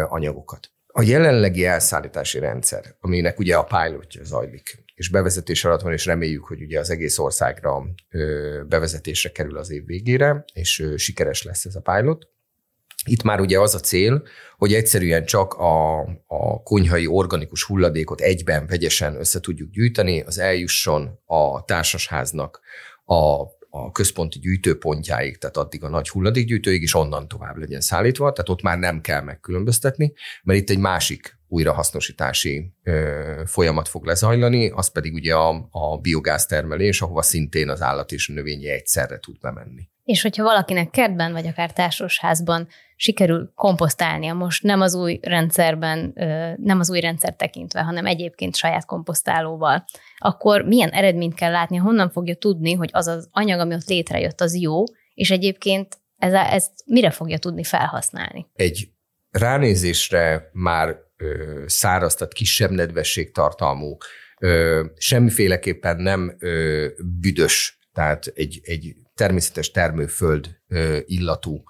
[0.07, 0.71] anyagokat.
[0.87, 6.45] A jelenlegi elszállítási rendszer, aminek ugye a pilotja zajlik, és bevezetés alatt van, és reméljük,
[6.45, 7.83] hogy ugye az egész országra
[8.67, 12.27] bevezetésre kerül az év végére, és sikeres lesz ez a pilot.
[13.05, 18.67] Itt már ugye az a cél, hogy egyszerűen csak a, a konyhai organikus hulladékot egyben
[18.67, 22.59] vegyesen össze tudjuk gyűjteni, az eljusson a társasháznak
[23.05, 28.49] a a központi gyűjtőpontjáig, tehát addig a nagy hulladékgyűjtőig, és onnan tovább legyen szállítva, tehát
[28.49, 34.91] ott már nem kell megkülönböztetni, mert itt egy másik újrahasznosítási ö, folyamat fog lezajlani, az
[34.91, 39.89] pedig ugye a, a biogáztermelés, ahova szintén az állat és a növényi egyszerre tud bemenni.
[40.03, 46.13] És hogyha valakinek kertben vagy akár társasházban sikerül komposztálnia most nem az új rendszerben,
[46.57, 49.85] nem az új rendszer tekintve, hanem egyébként saját komposztálóval,
[50.17, 54.41] akkor milyen eredményt kell látni, honnan fogja tudni, hogy az az anyag, ami ott létrejött,
[54.41, 54.83] az jó,
[55.13, 58.47] és egyébként ez, ezt mire fogja tudni felhasználni?
[58.53, 58.89] Egy
[59.31, 63.97] ránézésre már ö, száraz, tehát kisebb nedvesség tartalmú,
[64.95, 66.87] semmiféleképpen nem ö,
[67.19, 70.57] büdös, tehát egy, egy természetes termőföld
[71.05, 71.63] illatú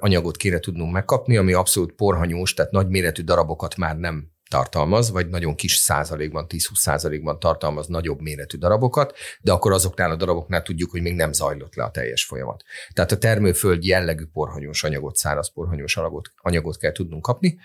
[0.00, 5.54] anyagot kéne tudnunk megkapni, ami abszolút porhanyós, tehát nagyméretű darabokat már nem tartalmaz, vagy nagyon
[5.54, 11.02] kis százalékban, 10-20 százalékban tartalmaz nagyobb méretű darabokat, de akkor azoknál a daraboknál tudjuk, hogy
[11.02, 12.62] még nem zajlott le a teljes folyamat.
[12.92, 17.58] Tehát a termőföld jellegű porhanyós anyagot, száraz porhanyós anyagot, anyagot kell tudnunk kapni,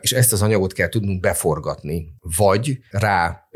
[0.00, 3.48] és ezt az anyagot kell tudnunk beforgatni, vagy rá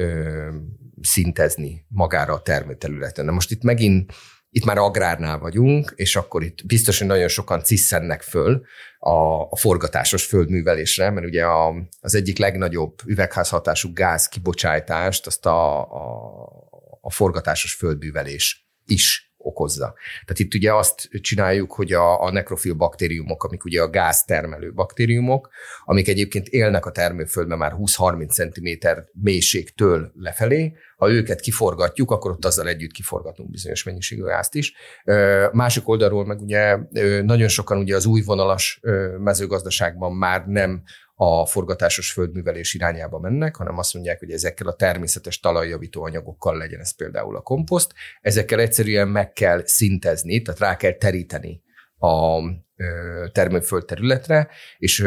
[1.01, 3.25] szintezni magára a termőterületen.
[3.25, 4.12] Na most itt megint
[4.55, 8.65] itt már agrárnál vagyunk, és akkor itt biztos, hogy nagyon sokan ciszennek föl
[8.99, 15.81] a, a forgatásos földművelésre, mert ugye a, az egyik legnagyobb üvegházhatású gáz kibocsátást azt a,
[15.81, 16.23] a,
[17.01, 19.95] a forgatásos földművelés is okozza.
[20.25, 25.51] Tehát itt ugye azt csináljuk, hogy a, a nekrofil baktériumok, amik ugye a gáztermelő baktériumok,
[25.85, 32.45] amik egyébként élnek a termőföldben már 20-30 cm mélységtől lefelé, ha őket kiforgatjuk, akkor ott
[32.45, 34.75] azzal együtt kiforgatunk bizonyos mennyiségű gázt is.
[35.53, 36.79] Másik oldalról meg ugye
[37.23, 38.81] nagyon sokan ugye az új vonalas
[39.19, 40.83] mezőgazdaságban már nem
[41.15, 46.81] a forgatásos földművelés irányába mennek, hanem azt mondják, hogy ezekkel a természetes talajjavító anyagokkal legyen
[46.81, 51.62] ez például a komposzt, ezekkel egyszerűen meg kell szintezni, tehát rá kell teríteni
[51.99, 52.41] a
[53.33, 55.01] termőföld területre, és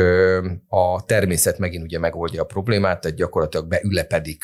[0.68, 4.44] a természet megint ugye megoldja a problémát, tehát gyakorlatilag beülepedik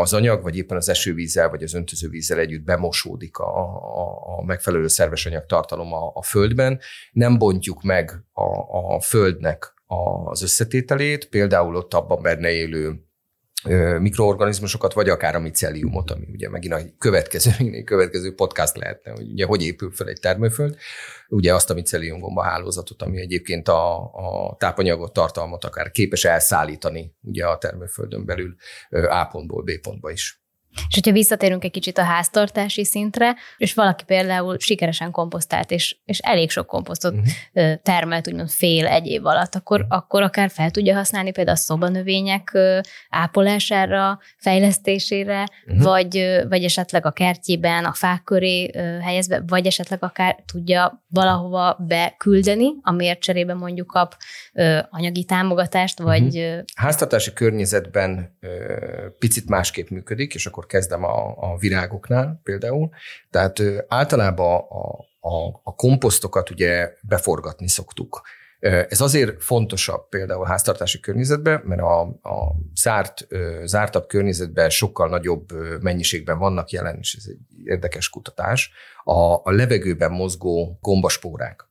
[0.00, 4.86] az anyag, vagy éppen az esővízzel, vagy az öntözővízzel együtt bemosódik a, a, a megfelelő
[4.86, 6.80] szerves anyag tartalom a, a földben.
[7.12, 8.44] Nem bontjuk meg a,
[8.94, 9.74] a földnek
[10.30, 13.07] az összetételét, például ott abban benne élő
[13.98, 17.50] mikroorganizmusokat, vagy akár a miceliumot, ami ugye megint a következő,
[17.84, 20.76] következő podcast lehetne, hogy ugye hogy épül fel egy termőföld,
[21.28, 27.46] ugye azt a micelium hálózatot, ami egyébként a, a tápanyagot, tartalmat akár képes elszállítani ugye
[27.46, 28.54] a termőföldön belül
[28.90, 30.37] A pontból B pontba is.
[30.88, 36.18] És hogyha visszatérünk egy kicsit a háztartási szintre, és valaki például sikeresen komposztált, és, és
[36.18, 37.74] elég sok komposztot uh-huh.
[37.82, 39.96] termelt, úgymond fél egy év alatt, akkor, uh-huh.
[39.96, 42.58] akkor akár fel tudja használni például a szobanövények
[43.08, 45.82] ápolására, fejlesztésére, uh-huh.
[45.82, 48.70] vagy, vagy esetleg a kertjében, a fák köré
[49.02, 54.16] helyezve, vagy esetleg akár tudja valahova beküldeni, amiért cserébe mondjuk kap
[54.90, 56.38] anyagi támogatást, vagy...
[56.38, 56.62] Uh-huh.
[56.74, 58.38] Háztartási környezetben
[59.18, 62.88] picit másképp működik, és akkor kezdem a, a virágoknál például.
[63.30, 68.20] Tehát általában a, a, a komposztokat ugye beforgatni szoktuk.
[68.60, 73.26] Ez azért fontosabb például háztartási környezetben, mert a, a zárt,
[73.64, 78.72] zártabb környezetben sokkal nagyobb mennyiségben vannak jelen, és ez egy érdekes kutatás,
[79.04, 81.67] a, a levegőben mozgó gombaspórák.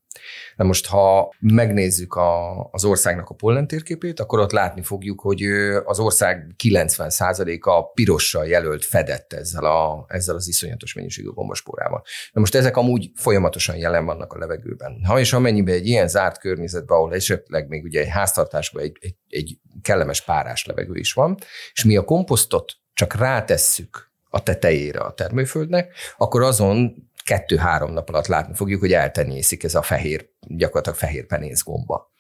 [0.56, 5.44] Na most, ha megnézzük a, az országnak a pollen térképét, akkor ott látni fogjuk, hogy
[5.86, 12.04] az ország 90%-a pirossal jelölt fedett ezzel, a, ezzel az iszonyatos mennyiségű gombaspórával.
[12.32, 15.04] Na most ezek amúgy folyamatosan jelen vannak a levegőben.
[15.04, 19.16] Ha és amennyiben egy ilyen zárt környezetben, ahol esetleg még ugye egy háztartásban egy, egy,
[19.30, 21.38] egy kellemes párás levegő is van,
[21.74, 28.28] és mi a komposztot csak rátesszük a tetejére a termőföldnek, akkor azon kettő-három nap alatt
[28.28, 32.12] látni fogjuk, hogy eltenyészik ez a fehér, gyakorlatilag fehér penészgomba.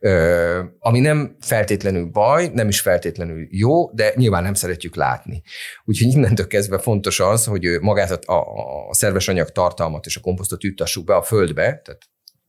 [0.00, 5.42] Ö, ami nem feltétlenül baj, nem is feltétlenül jó, de nyilván nem szeretjük látni.
[5.84, 8.40] Úgyhogy innentől kezdve fontos az, hogy magát a,
[8.88, 12.00] a szerves anyag tartalmat és a komposztot juttassuk be a földbe, tehát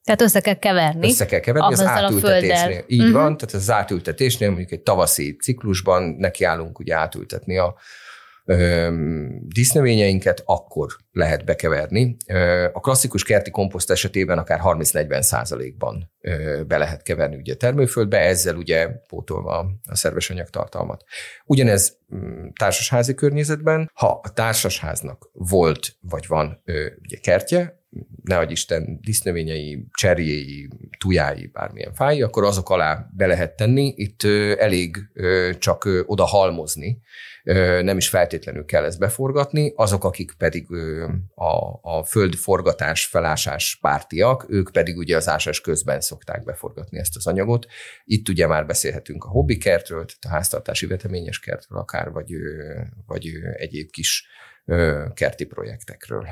[0.03, 1.07] tehát össze kell keverni.
[1.07, 2.83] Össze kell keverni az átültetésnél.
[2.87, 3.13] Így uh-huh.
[3.13, 7.75] van, tehát az átültetésnél mondjuk egy tavaszi ciklusban nekiállunk ugye átültetni a,
[9.47, 12.17] dísznövényeinket, akkor lehet bekeverni.
[12.73, 16.11] A klasszikus kerti komposzt esetében akár 30-40 százalékban
[16.67, 19.57] be lehet keverni ugye termőföldbe, ezzel ugye pótolva
[19.89, 21.03] a szerves anyagtartalmat.
[21.45, 26.61] Ugyanez mm, társasházi környezetben, ha a társasháznak volt vagy van
[27.01, 27.76] ugye kertje,
[28.23, 33.93] nehogy Isten disznövényei, cserjéi, tujái, bármilyen fái, akkor azok alá be lehet tenni.
[33.95, 34.23] Itt
[34.57, 34.97] elég
[35.59, 36.99] csak oda halmozni,
[37.81, 39.73] nem is feltétlenül kell ezt beforgatni.
[39.75, 40.65] Azok, akik pedig
[41.35, 47.27] a, a földforgatás, felásás pártiak, ők pedig ugye az ásás közben szokták beforgatni ezt az
[47.27, 47.65] anyagot.
[48.03, 52.31] Itt ugye már beszélhetünk a hobbi kertről, tehát a háztartási veteményes kertről akár, vagy,
[53.05, 54.27] vagy egyéb kis
[55.13, 56.27] kerti projektekről.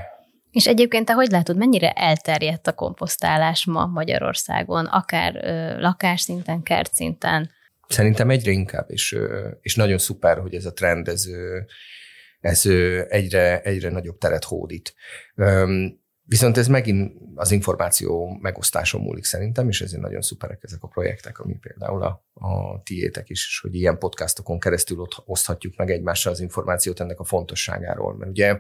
[0.56, 7.52] És egyébként te hogy látod, mennyire elterjedt a komposztálás ma Magyarországon, akár ö, lakásszinten, kertszinten?
[7.88, 9.18] Szerintem egyre inkább, és,
[9.62, 11.26] és nagyon szuper, hogy ez a trend, ez,
[12.39, 12.65] ez
[13.10, 14.96] egyre, egyre nagyobb teret hódít.
[16.28, 21.40] Viszont ez megint az információ megosztáson múlik szerintem, és ezért nagyon szuperek ezek a projektek,
[21.40, 26.32] ami például a, a tiétek is, és hogy ilyen podcastokon keresztül ott oszthatjuk meg egymással
[26.32, 28.16] az információt ennek a fontosságáról.
[28.16, 28.60] Mert ugye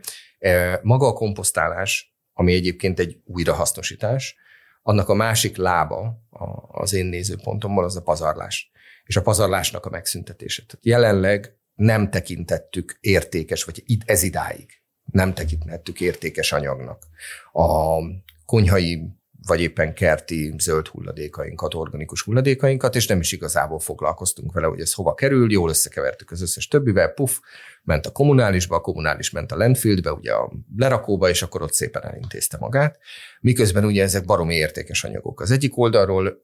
[0.81, 4.35] maga a komposztálás, ami egyébként egy újrahasznosítás,
[4.81, 6.27] annak a másik lába
[6.71, 8.71] az én nézőpontomból az a pazarlás.
[9.03, 10.63] És a pazarlásnak a megszüntetése.
[10.67, 17.03] Tehát jelenleg nem tekintettük értékes, vagy ez idáig nem tekintettük értékes anyagnak.
[17.51, 17.97] A
[18.45, 19.01] konyhai
[19.47, 24.93] vagy éppen kerti zöld hulladékainkat, organikus hulladékainkat, és nem is igazából foglalkoztunk vele, hogy ez
[24.93, 27.39] hova kerül, jól összekevertük az összes többivel, puf,
[27.83, 32.03] ment a kommunálisba, a kommunális ment a landfieldbe, ugye a lerakóba, és akkor ott szépen
[32.03, 32.99] elintézte magát.
[33.41, 35.41] Miközben ugye ezek baromi értékes anyagok.
[35.41, 36.43] Az egyik oldalról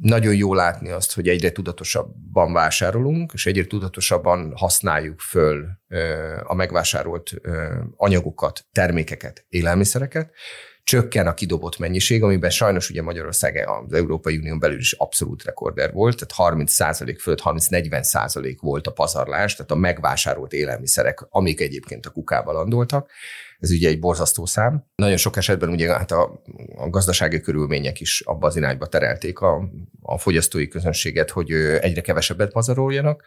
[0.00, 5.68] nagyon jó látni azt, hogy egyre tudatosabban vásárolunk, és egyre tudatosabban használjuk föl
[6.42, 7.32] a megvásárolt
[7.96, 10.32] anyagokat, termékeket, élelmiszereket,
[10.82, 15.92] csökken a kidobott mennyiség, amiben sajnos ugye Magyarország az Európai Unión belül is abszolút rekorder
[15.92, 22.10] volt, tehát 30% fölött 30-40% volt a pazarlás, tehát a megvásárolt élelmiszerek, amik egyébként a
[22.10, 23.10] kukába landoltak.
[23.60, 24.84] Ez ugye egy borzasztó szám.
[24.94, 26.42] Nagyon sok esetben ugye hát a,
[26.76, 29.70] a gazdasági körülmények is abba az irányba terelték a,
[30.00, 33.24] a fogyasztói közönséget, hogy egyre kevesebbet pazaroljanak.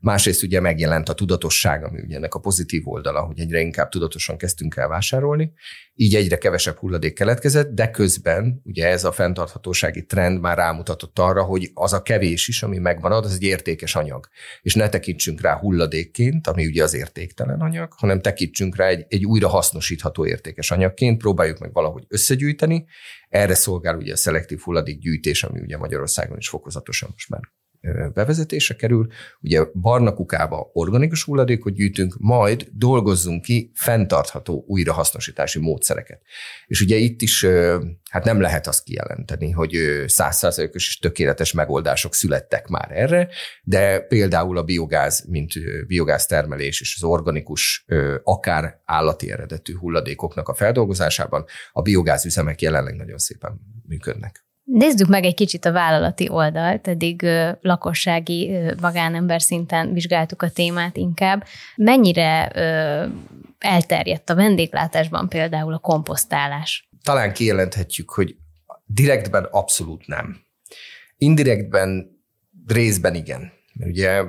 [0.00, 4.36] Másrészt ugye megjelent a tudatosság, ami ugye ennek a pozitív oldala, hogy egyre inkább tudatosan
[4.36, 5.52] kezdtünk el vásárolni,
[5.94, 11.42] így egyre kevesebb hulladék keletkezett, de közben ugye ez a fenntarthatósági trend már rámutatott arra,
[11.42, 14.28] hogy az a kevés is, ami megvan, az egy értékes anyag.
[14.62, 19.24] És ne tekintsünk rá hulladékként, ami ugye az értéktelen anyag, hanem tekintsünk rá egy, egy
[19.24, 22.86] újra hasznosítható értékes anyagként, próbáljuk meg valahogy összegyűjteni.
[23.28, 27.40] Erre szolgál ugye a szelektív hulladékgyűjtés, ami ugye Magyarországon is fokozatosan most már
[28.14, 29.06] bevezetése kerül.
[29.40, 36.22] Ugye barna kukába organikus hulladékot gyűjtünk, majd dolgozzunk ki fenntartható újrahasznosítási módszereket.
[36.66, 37.46] És ugye itt is
[38.10, 43.28] hát nem lehet azt kijelenteni, hogy százszázalékos és tökéletes megoldások születtek már erre,
[43.62, 45.52] de például a biogáz, mint
[45.86, 47.86] biogáz termelés és az organikus,
[48.22, 54.44] akár állati eredetű hulladékoknak a feldolgozásában a biogáz üzemek jelenleg nagyon szépen működnek.
[54.64, 57.26] Nézzük meg egy kicsit a vállalati oldalt, eddig
[57.60, 61.44] lakossági, magánember szinten vizsgáltuk a témát inkább.
[61.76, 62.48] Mennyire
[63.58, 66.88] elterjedt a vendéglátásban például a komposztálás?
[67.02, 68.36] Talán kijelenthetjük, hogy
[68.84, 70.36] direktben abszolút nem.
[71.16, 72.20] Indirektben
[72.66, 73.52] részben igen.
[73.72, 74.22] Mert ugye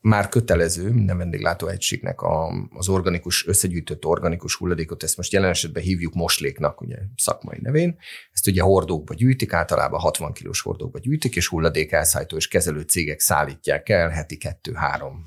[0.00, 5.82] már kötelező minden vendéglátó egységnek a, az organikus, összegyűjtött organikus hulladékot, ezt most jelen esetben
[5.82, 7.98] hívjuk mosléknak, ugye szakmai nevén.
[8.32, 13.20] Ezt ugye hordókba gyűjtik, általában 60 kilós hordókba gyűjtik, és hulladék elszállító és kezelő cégek
[13.20, 15.24] szállítják el heti kettő-három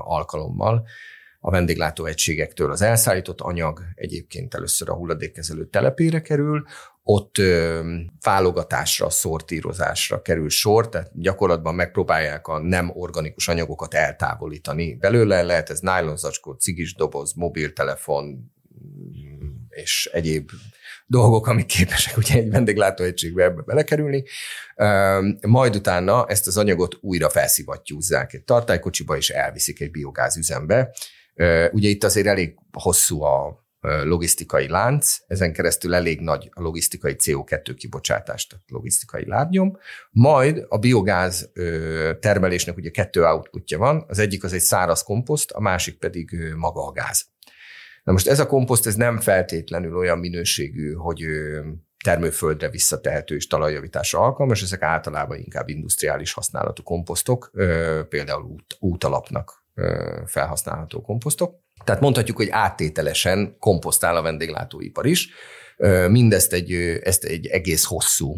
[0.00, 0.86] alkalommal
[1.40, 6.64] a vendéglátó egységektől az elszállított anyag egyébként először a hulladékkezelő telepére kerül,
[7.08, 7.80] ott ö,
[8.20, 14.94] válogatásra, szortírozásra kerül sor, tehát gyakorlatban megpróbálják a nem organikus anyagokat eltávolítani.
[14.94, 18.52] Belőle lehet ez nylonzacskó, cigis doboz, mobiltelefon
[19.68, 20.50] és egyéb
[21.06, 24.24] dolgok, amik képesek ugye egy vendéglátóegységbe ebbe belekerülni.
[25.40, 30.94] Majd utána ezt az anyagot újra felszivattyúzzák egy tartálykocsiba, és elviszik egy biogázüzembe.
[31.72, 37.74] Ugye itt azért elég hosszú a logisztikai lánc, ezen keresztül elég nagy a logisztikai CO2
[37.76, 39.78] kibocsátás, tehát logisztikai lábnyom.
[40.10, 41.50] Majd a biogáz
[42.20, 46.86] termelésnek ugye kettő outputja van, az egyik az egy száraz komposzt, a másik pedig maga
[46.86, 47.26] a gáz.
[48.04, 51.24] Na most ez a komposzt ez nem feltétlenül olyan minőségű, hogy
[52.04, 57.50] termőföldre visszatehető és talajjavításra alkalmas, ezek általában inkább industriális használatú komposztok,
[58.08, 59.64] például út, útalapnak
[60.26, 61.64] felhasználható komposztok.
[61.84, 65.28] Tehát mondhatjuk, hogy áttételesen komposztál a vendéglátóipar is.
[66.08, 68.36] Mindezt egy, ezt egy egész hosszú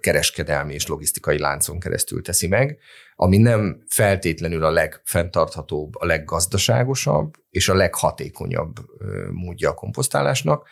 [0.00, 2.78] kereskedelmi és logisztikai láncon keresztül teszi meg,
[3.14, 8.76] ami nem feltétlenül a legfenntarthatóbb, a leggazdaságosabb és a leghatékonyabb
[9.30, 10.68] módja a komposztálásnak.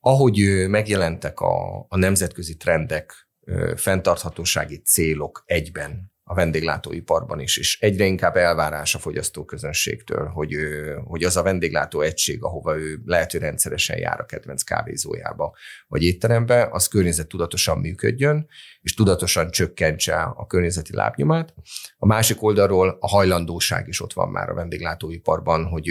[0.00, 3.28] Ahogy megjelentek a, a nemzetközi trendek,
[3.76, 10.56] fenntarthatósági célok egyben a vendéglátóiparban is, és egyre inkább elvárás a fogyasztóközönségtől, hogy,
[11.04, 15.56] hogy az a vendéglátó egység, ahova ő lehető rendszeresen jár a kedvenc kávézójába
[15.88, 16.88] vagy étterembe, az
[17.28, 18.48] tudatosan működjön,
[18.80, 21.54] és tudatosan csökkentse a környezeti lábnyomát.
[21.98, 25.88] A másik oldalról a hajlandóság is ott van már a vendéglátóiparban, hogy,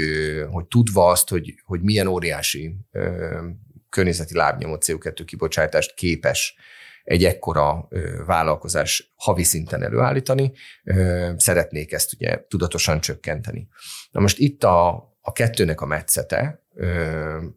[0.51, 2.75] hogy tudva azt, hogy, hogy milyen óriási
[3.89, 6.55] környezeti lábnyomot, CO2 kibocsátást képes
[7.05, 7.87] egy ekkora
[8.25, 10.51] vállalkozás havi szinten előállítani,
[11.38, 13.67] szeretnék ezt ugye tudatosan csökkenteni.
[14.11, 14.88] Na most itt a,
[15.21, 16.63] a kettőnek a metszete,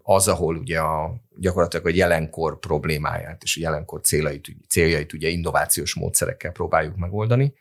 [0.03, 5.95] az, ahol ugye a, gyakorlatilag a jelenkor problémáját és a jelenkor céljait, céljait ugye innovációs
[5.95, 7.55] módszerekkel próbáljuk megoldani,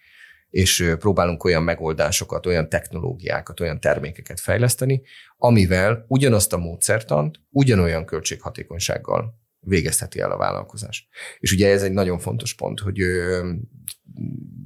[0.50, 5.02] és próbálunk olyan megoldásokat, olyan technológiákat, olyan termékeket fejleszteni,
[5.38, 11.08] amivel ugyanazt a módszertant ugyanolyan költséghatékonysággal végezheti el a vállalkozás.
[11.40, 13.00] És ugye ez egy nagyon fontos pont, hogy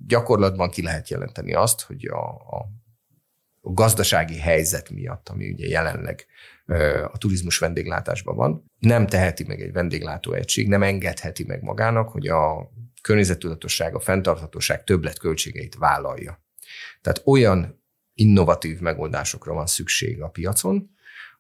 [0.08, 2.68] gyakorlatban ki lehet jelenteni azt, hogy a, a,
[3.62, 6.26] a gazdasági helyzet miatt, ami ugye jelenleg
[7.12, 12.28] a turizmus vendéglátásban van, nem teheti meg egy vendéglátó egység, nem engedheti meg magának, hogy
[12.28, 12.72] a
[13.02, 16.44] környezettudatosság, a fenntarthatóság többletköltségeit vállalja.
[17.02, 17.84] Tehát olyan
[18.14, 20.90] innovatív megoldásokra van szükség a piacon,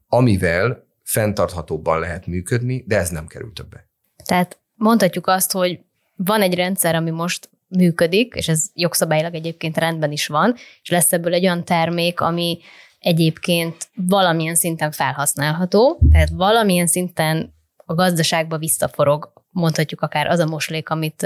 [0.08, 3.89] amivel fenntarthatóbban lehet működni, de ez nem kerül többe.
[4.26, 5.80] Tehát mondhatjuk azt, hogy
[6.16, 11.14] van egy rendszer, ami most működik, és ez jogszabályilag egyébként rendben is van, és lesz
[11.14, 12.59] ebből egy olyan termék, ami
[12.99, 17.53] egyébként valamilyen szinten felhasználható, tehát valamilyen szinten
[17.86, 21.22] a gazdaságba visszaforog, mondhatjuk akár az a moslék, amit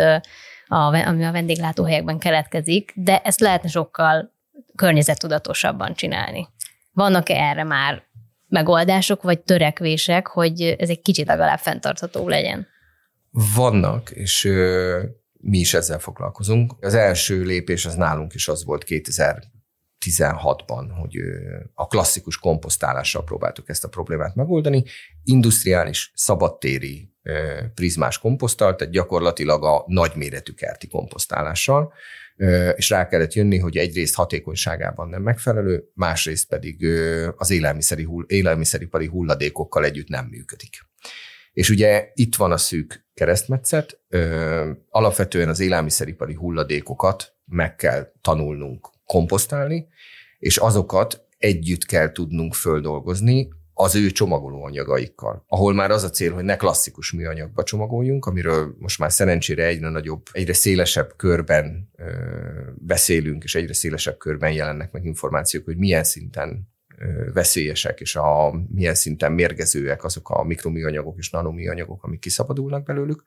[0.68, 4.32] a, ami a vendéglátóhelyekben keletkezik, de ezt lehetne sokkal
[4.76, 6.48] környezettudatosabban csinálni.
[6.92, 8.05] Vannak-e erre már
[8.48, 12.68] megoldások vagy törekvések, hogy ez egy kicsit legalább fenntartható legyen?
[13.56, 16.74] Vannak, és ö, mi is ezzel foglalkozunk.
[16.80, 23.70] Az első lépés az nálunk is az volt 2016-ban, hogy ö, a klasszikus komposztálással próbáltuk
[23.70, 24.84] ezt a problémát megoldani.
[25.24, 31.94] Industriális, szabadtéri ö, prizmás komposzttal, tehát gyakorlatilag a nagyméretű kerti komposztálással,
[32.76, 36.86] és rá kellett jönni, hogy egyrészt hatékonyságában nem megfelelő, másrészt pedig
[37.36, 40.78] az élelmiszeri élelmiszeripari hulladékokkal együtt nem működik.
[41.54, 44.02] És ugye itt van a szűk keresztmetszet,
[44.90, 49.88] alapvetően az élelmiszeripari hulladékokat meg kell tanulnunk komposztálni,
[50.40, 56.44] és azokat együtt kell tudnunk földolgozni az ő csomagolóanyagaikkal, ahol már az a cél, hogy
[56.44, 62.12] ne klasszikus műanyagba csomagoljunk, amiről most már szerencsére egyre nagyobb, egyre szélesebb körben ö,
[62.76, 66.68] beszélünk, és egyre szélesebb körben jelennek meg információk, hogy milyen szinten
[66.98, 73.24] ö, veszélyesek, és a milyen szinten mérgezőek azok a mikroműanyagok és nanoműanyagok, amik kiszabadulnak belőlük.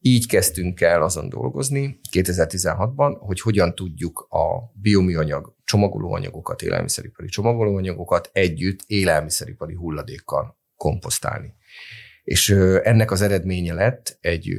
[0.00, 8.80] Így kezdtünk el azon dolgozni 2016-ban, hogy hogyan tudjuk a bioműanyag csomagolóanyagokat, élelmiszeripari csomagolóanyagokat együtt
[8.86, 11.54] élelmiszeripari hulladékkal komposztálni.
[12.24, 12.50] És
[12.82, 14.54] ennek az eredménye lett egy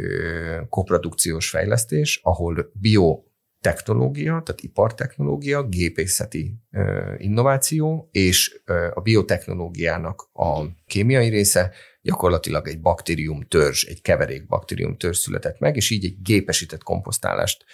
[0.70, 3.24] koprodukciós fejlesztés, ahol bio
[3.62, 6.55] technológia, tehát ipartechnológia, gépészeti
[7.18, 8.62] innováció, és
[8.93, 15.76] a biotechnológiának a kémiai része gyakorlatilag egy baktérium törzs, egy keverék baktérium törzs született meg,
[15.76, 17.66] és így egy gépesített komposztálást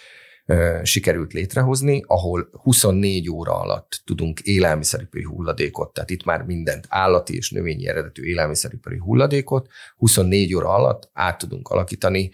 [0.82, 7.50] sikerült létrehozni, ahol 24 óra alatt tudunk élelmiszeripari hulladékot, tehát itt már mindent állati és
[7.50, 12.30] növényi eredetű élelmiszeripari hulladékot 24 óra alatt át tudunk alakítani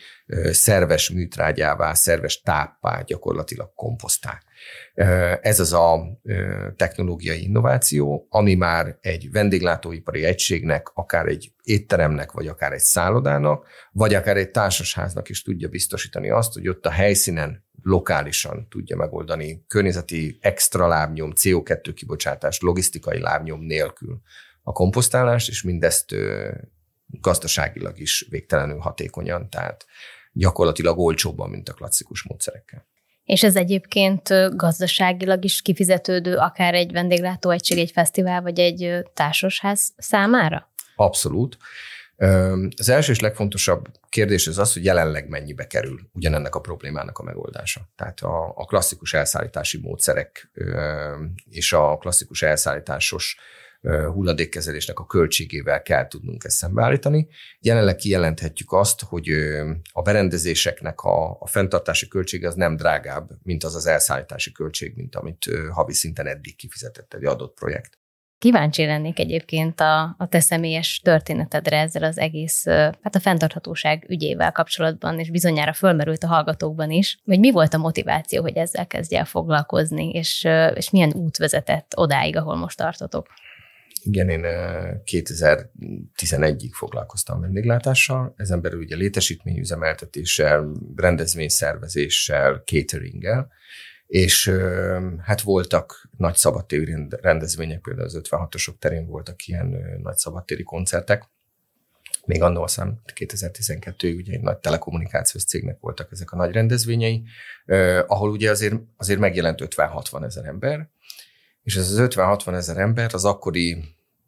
[0.50, 4.42] szerves műtrágyává, szerves táppá, gyakorlatilag komposztá.
[5.40, 6.18] Ez az a
[6.76, 14.14] technológiai innováció, ami már egy vendéglátóipari egységnek, akár egy étteremnek, vagy akár egy szállodának, vagy
[14.14, 20.38] akár egy társasháznak is tudja biztosítani azt, hogy ott a helyszínen lokálisan tudja megoldani környezeti
[20.40, 24.20] extra lábnyom, CO2 kibocsátás, logisztikai lábnyom nélkül
[24.62, 26.14] a komposztálást, és mindezt
[27.06, 29.86] gazdaságilag is végtelenül hatékonyan, tehát
[30.32, 32.86] gyakorlatilag olcsóbban, mint a klasszikus módszerekkel.
[33.24, 40.72] És ez egyébként gazdaságilag is kifizetődő, akár egy vendéglátóegység, egy fesztivál, vagy egy társasház számára?
[40.96, 41.56] Abszolút.
[42.76, 47.22] Az első és legfontosabb kérdés az az, hogy jelenleg mennyibe kerül ugyanennek a problémának a
[47.22, 47.88] megoldása.
[47.96, 50.50] Tehát a, a klasszikus elszállítási módszerek
[51.50, 53.36] és a klasszikus elszállításos
[54.12, 57.28] hulladékkezelésnek a költségével kell tudnunk ezt szembeállítani.
[57.60, 59.28] Jelenleg kijelenthetjük azt, hogy
[59.92, 65.16] a berendezéseknek a, a fenntartási költsége az nem drágább, mint az az elszállítási költség, mint
[65.16, 68.01] amit havi szinten eddig kifizetett egy adott projekt.
[68.42, 74.52] Kíváncsi lennék egyébként a, a te személyes történetedre ezzel az egész, hát a fenntarthatóság ügyével
[74.52, 79.16] kapcsolatban, és bizonyára fölmerült a hallgatókban is, hogy mi volt a motiváció, hogy ezzel kezdj
[79.16, 83.26] el foglalkozni, és, és milyen út vezetett odáig, ahol most tartotok?
[84.02, 84.42] Igen, én
[85.04, 93.50] 2011-ig foglalkoztam vendéglátással, ezen belül ugye létesítményüzemeltetéssel, rendezvényszervezéssel, cateringgel,
[94.12, 94.52] és
[95.22, 101.24] hát voltak nagy szabadtéri rendezvények, például az 56-osok terén voltak ilyen nagy szabadtéri koncertek,
[102.24, 107.22] még annól szám 2012-ig ugye egy nagy telekommunikációs cégnek voltak ezek a nagy rendezvényei,
[108.06, 110.88] ahol ugye azért, azért megjelent 50-60 ezer ember,
[111.62, 113.84] és ez az 50-60 ezer ember az akkori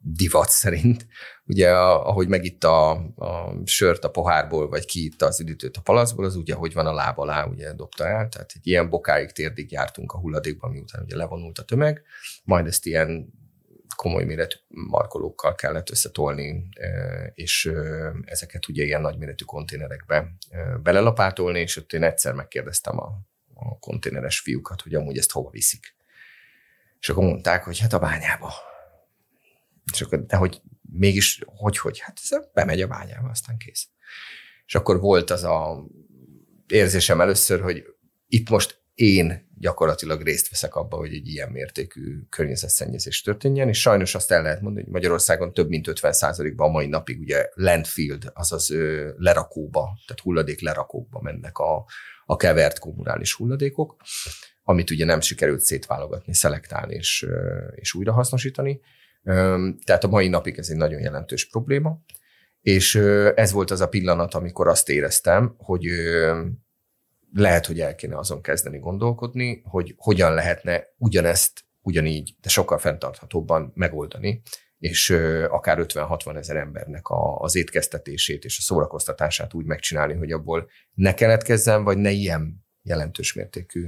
[0.07, 1.07] divat szerint,
[1.45, 6.35] ugye ahogy megitta a, a sört a pohárból, vagy kiitta az üdítőt a palacból, az
[6.35, 10.11] ugye, hogy van a láb alá, ugye dobta el, tehát egy ilyen bokáig térdig jártunk
[10.11, 12.03] a hulladékban, miután ugye levonult a tömeg,
[12.43, 13.33] majd ezt ilyen
[13.95, 16.69] komoly méretű markolókkal kellett összetolni,
[17.33, 17.71] és
[18.25, 20.35] ezeket ugye ilyen nagyméretű konténerekbe
[20.83, 23.11] belelapátolni, és ott én egyszer megkérdeztem a,
[23.53, 25.95] a konténeres fiúkat, hogy amúgy ezt hova viszik.
[26.99, 28.53] És akkor mondták, hogy hát a bányába.
[29.99, 33.87] És de hogy mégis, hogy, hogy, hát ez bemegy a bányába, aztán kész.
[34.65, 35.85] És akkor volt az a
[36.67, 37.83] érzésem először, hogy
[38.27, 44.15] itt most én gyakorlatilag részt veszek abba, hogy egy ilyen mértékű környezetszennyezés történjen, és sajnos
[44.15, 48.73] azt el lehet mondani, hogy Magyarországon több mint 50%-ban a mai napig ugye landfill, azaz
[49.17, 51.85] lerakóba, tehát hulladék lerakókba mennek a,
[52.25, 53.95] a kevert kommunális hulladékok,
[54.63, 57.25] amit ugye nem sikerült szétválogatni, szelektálni és,
[57.75, 58.81] és újrahasznosítani.
[59.83, 61.99] Tehát a mai napig ez egy nagyon jelentős probléma,
[62.61, 62.95] és
[63.35, 65.85] ez volt az a pillanat, amikor azt éreztem, hogy
[67.33, 73.71] lehet, hogy el kéne azon kezdeni gondolkodni, hogy hogyan lehetne ugyanezt ugyanígy, de sokkal fenntarthatóbban
[73.75, 74.41] megoldani,
[74.79, 75.09] és
[75.49, 81.13] akár 50-60 ezer embernek a, az étkeztetését és a szórakoztatását úgy megcsinálni, hogy abból ne
[81.13, 83.87] keletkezzen, vagy ne ilyen jelentős mértékű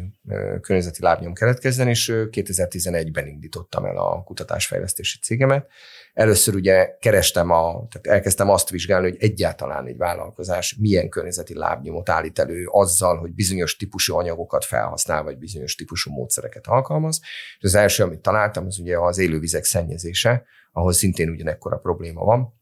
[0.61, 5.67] környezeti lábnyom keletkezzen, és 2011-ben indítottam el a kutatásfejlesztési cégemet.
[6.13, 12.09] Először ugye kerestem, a, tehát elkezdtem azt vizsgálni, hogy egyáltalán egy vállalkozás milyen környezeti lábnyomot
[12.09, 17.19] állít elő azzal, hogy bizonyos típusú anyagokat felhasznál, vagy bizonyos típusú módszereket alkalmaz.
[17.57, 22.53] És az első, amit találtam, az ugye az élővizek szennyezése, ahol szintén ugyanekkora probléma van,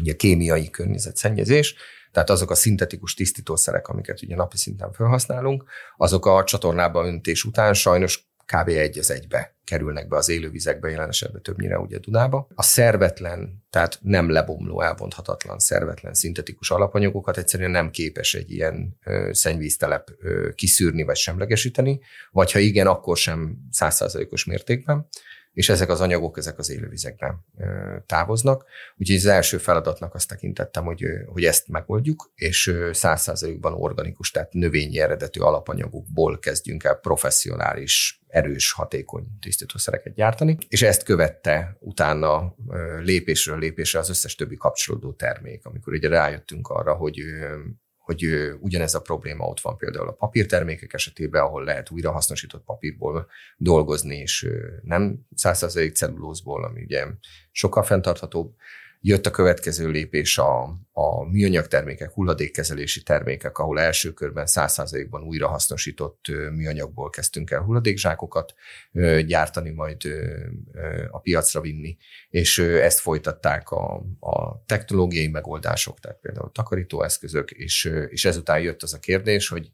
[0.00, 1.74] ugye kémiai környezetszennyezés,
[2.14, 5.64] tehát azok a szintetikus tisztítószerek, amiket ugye napi szinten felhasználunk,
[5.96, 8.68] azok a csatornába öntés után sajnos kb.
[8.68, 12.46] egy az egybe kerülnek be az élővizekbe, jelen esetben többnyire ugye Dunába.
[12.54, 19.28] A szervetlen, tehát nem lebomló, elbonthatatlan, szervetlen szintetikus alapanyagokat egyszerűen nem képes egy ilyen ö,
[19.32, 22.00] szennyvíztelep ö, kiszűrni vagy semlegesíteni,
[22.30, 25.08] vagy ha igen, akkor sem százszázalékos mértékben
[25.54, 27.44] és ezek az anyagok, ezek az élővizekben
[28.06, 28.64] távoznak.
[28.96, 34.52] Úgyhogy az első feladatnak azt tekintettem, hogy, hogy ezt megoldjuk, és száz százalékban organikus, tehát
[34.52, 42.54] növényi eredetű alapanyagokból kezdjünk el professzionális, erős, hatékony tisztítószereket gyártani, és ezt követte utána
[43.02, 47.18] lépésről lépésre az összes többi kapcsolódó termék, amikor ugye rájöttünk arra, hogy
[48.04, 48.24] hogy
[48.60, 54.48] ugyanez a probléma ott van például a papírtermékek esetében, ahol lehet újrahasznosított papírból dolgozni, és
[54.82, 57.06] nem 100% cellulózból, ami ugye
[57.50, 58.54] sokkal fenntarthatóbb.
[59.06, 66.24] Jött a következő lépés a, a műanyag termékek, hulladékkezelési termékek, ahol első körben 100%-ban újrahasznosított
[66.28, 68.54] műanyagból kezdtünk el hulladékzsákokat
[69.26, 69.96] gyártani, majd
[71.10, 71.96] a piacra vinni,
[72.30, 78.94] és ezt folytatták a, a technológiai megoldások, tehát például takarítóeszközök, és, és ezután jött az
[78.94, 79.70] a kérdés, hogy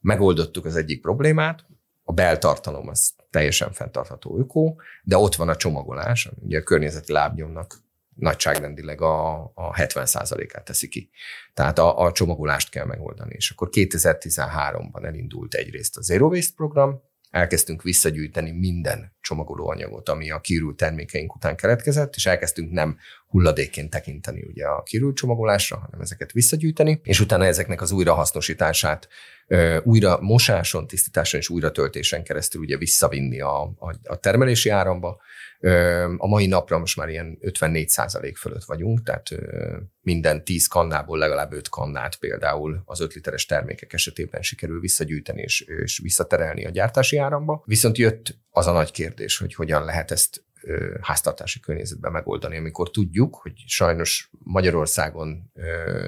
[0.00, 1.66] megoldottuk az egyik problémát,
[2.04, 7.12] a beltartalom az teljesen fenntartható ökó, de ott van a csomagolás, ami ugye a környezeti
[7.12, 7.83] lábnyomnak
[8.14, 11.10] nagyságrendileg a, a 70%-át teszi ki.
[11.54, 13.34] Tehát a, a csomagolást kell megoldani.
[13.34, 20.40] És akkor 2013-ban elindult egyrészt a Zero Waste program, elkezdtünk visszagyűjteni minden csomagolóanyagot, ami a
[20.40, 26.32] kiürült termékeink után keletkezett, és elkezdtünk nem hulladékként tekinteni ugye a kiürült csomagolásra, hanem ezeket
[26.32, 29.08] visszagyűjteni, és utána ezeknek az újrahasznosítását
[29.82, 35.20] újra mosáson, tisztításon és újratöltésen keresztül ugye visszavinni a, a, a termelési áramba,
[36.16, 39.28] a mai napra most már ilyen 54 százalék fölött vagyunk, tehát
[40.00, 45.60] minden 10 kannából legalább 5 kannát például az 5 literes termékek esetében sikerül visszagyűjteni és,
[45.60, 47.62] és visszaterelni a gyártási áramba.
[47.66, 50.44] Viszont jött az a nagy kérdés, hogy hogyan lehet ezt
[51.00, 55.52] háztartási környezetben megoldani, amikor tudjuk, hogy sajnos Magyarországon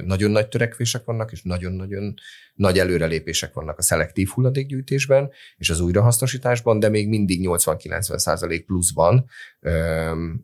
[0.04, 2.14] nagyon nagy törekvések vannak, és nagyon-nagyon
[2.56, 9.28] nagy előrelépések vannak a szelektív hulladékgyűjtésben és az újrahasznosításban, de még mindig 80-90 százalék pluszban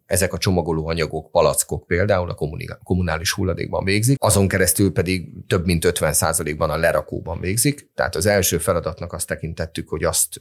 [0.07, 2.35] ezek a csomagoló anyagok, palackok például a
[2.83, 7.91] kommunális hulladékban végzik, azon keresztül pedig több mint 50 százalékban a lerakóban végzik.
[7.95, 10.41] Tehát az első feladatnak azt tekintettük, hogy azt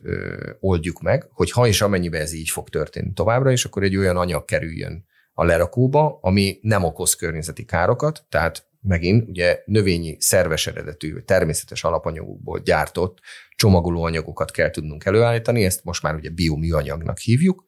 [0.59, 4.17] oldjuk meg, hogy ha és amennyiben ez így fog történni továbbra is, akkor egy olyan
[4.17, 11.19] anyag kerüljön a lerakóba, ami nem okoz környezeti károkat, tehát megint ugye növényi szerves eredetű,
[11.19, 13.19] természetes alapanyagokból gyártott
[13.55, 17.65] csomagolóanyagokat kell tudnunk előállítani, ezt most már ugye bioműanyagnak hívjuk.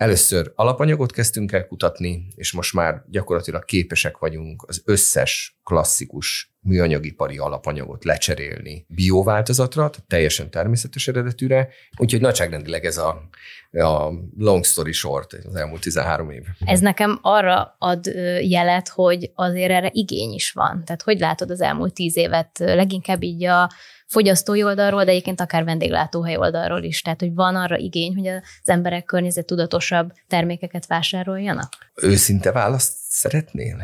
[0.00, 7.38] Először alapanyagot kezdtünk el kutatni, és most már gyakorlatilag képesek vagyunk az összes klasszikus műanyagipari
[7.38, 13.28] alapanyagot lecserélni biováltozatra, teljesen természetes eredetűre, úgyhogy nagyságrendileg ez a,
[13.70, 16.42] a long story short az elmúlt 13 év.
[16.64, 18.06] Ez nekem arra ad
[18.40, 20.82] jelet, hogy azért erre igény is van.
[20.84, 23.70] Tehát hogy látod az elmúlt tíz évet leginkább így a
[24.10, 27.02] fogyasztói oldalról, de egyébként akár vendéglátóhely oldalról is.
[27.02, 31.72] Tehát, hogy van arra igény, hogy az emberek környezettudatosabb termékeket vásároljanak?
[31.94, 33.76] Őszinte választ szeretnél?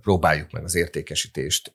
[0.00, 1.74] próbáljuk meg az értékesítést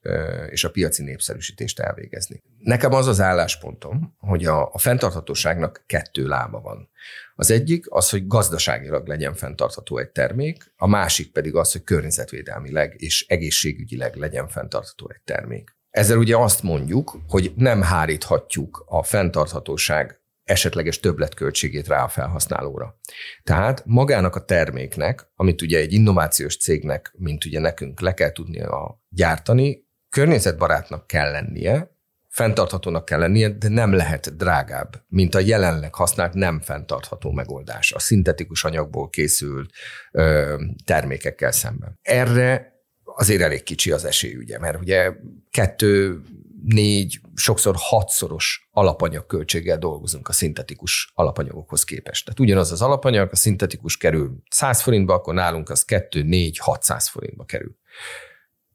[0.49, 2.43] és a piaci népszerűsítést elvégezni.
[2.57, 6.89] Nekem az az álláspontom, hogy a, a fenntarthatóságnak kettő lába van.
[7.35, 12.95] Az egyik az, hogy gazdaságilag legyen fenntartható egy termék, a másik pedig az, hogy környezetvédelmileg
[12.97, 15.75] és egészségügyileg legyen fenntartható egy termék.
[15.89, 22.99] Ezzel ugye azt mondjuk, hogy nem háríthatjuk a fenntarthatóság esetleges többletköltségét rá a felhasználóra.
[23.43, 29.01] Tehát magának a terméknek, amit ugye egy innovációs cégnek, mint ugye nekünk le kell tudnia
[29.09, 31.95] gyártani, környezetbarátnak kell lennie,
[32.29, 37.99] fenntarthatónak kell lennie, de nem lehet drágább, mint a jelenleg használt nem fenntartható megoldás, a
[37.99, 39.69] szintetikus anyagból készült
[40.11, 41.99] ö, termékekkel szemben.
[42.01, 45.11] Erre azért elég kicsi az esély, ugye, mert ugye
[45.49, 46.21] kettő
[46.67, 52.25] négy, sokszor hatszoros alapanyagköltséggel dolgozunk a szintetikus alapanyagokhoz képest.
[52.25, 57.07] Tehát ugyanaz az alapanyag, a szintetikus kerül 100 forintba, akkor nálunk az 2, 4, 600
[57.07, 57.77] forintba kerül.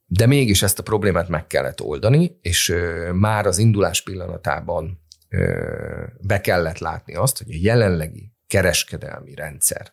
[0.07, 2.75] De mégis ezt a problémát meg kellett oldani, és
[3.13, 5.01] már az indulás pillanatában
[6.21, 9.93] be kellett látni azt, hogy a jelenlegi kereskedelmi rendszer,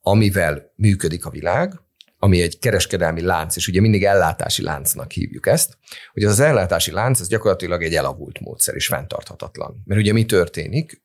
[0.00, 1.80] amivel működik a világ,
[2.18, 5.78] ami egy kereskedelmi lánc, és ugye mindig ellátási láncnak hívjuk ezt,
[6.12, 9.82] hogy az, az ellátási lánc, ez gyakorlatilag egy elavult módszer, és fenntarthatatlan.
[9.84, 11.02] Mert ugye mi történik?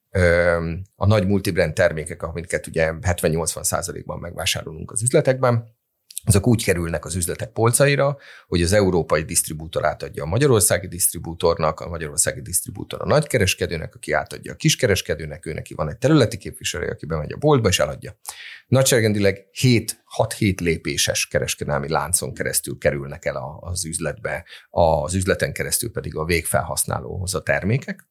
[0.95, 5.75] A nagy multibrand termékek, amiket ugye 70-80 százalékban megvásárolunk az üzletekben,
[6.25, 8.17] azok úgy kerülnek az üzletek polcaira,
[8.47, 14.51] hogy az európai disztribútor átadja a magyarországi disztribútornak, a magyarországi disztribútor a nagykereskedőnek, aki átadja
[14.51, 18.17] a kiskereskedőnek, ő neki van egy területi képviselő, aki bemegy a boltba és eladja.
[18.67, 19.47] Nagyságrendileg
[20.17, 27.35] 6-7 lépéses kereskedelmi láncon keresztül kerülnek el az üzletbe, az üzleten keresztül pedig a végfelhasználóhoz
[27.35, 28.07] a termékek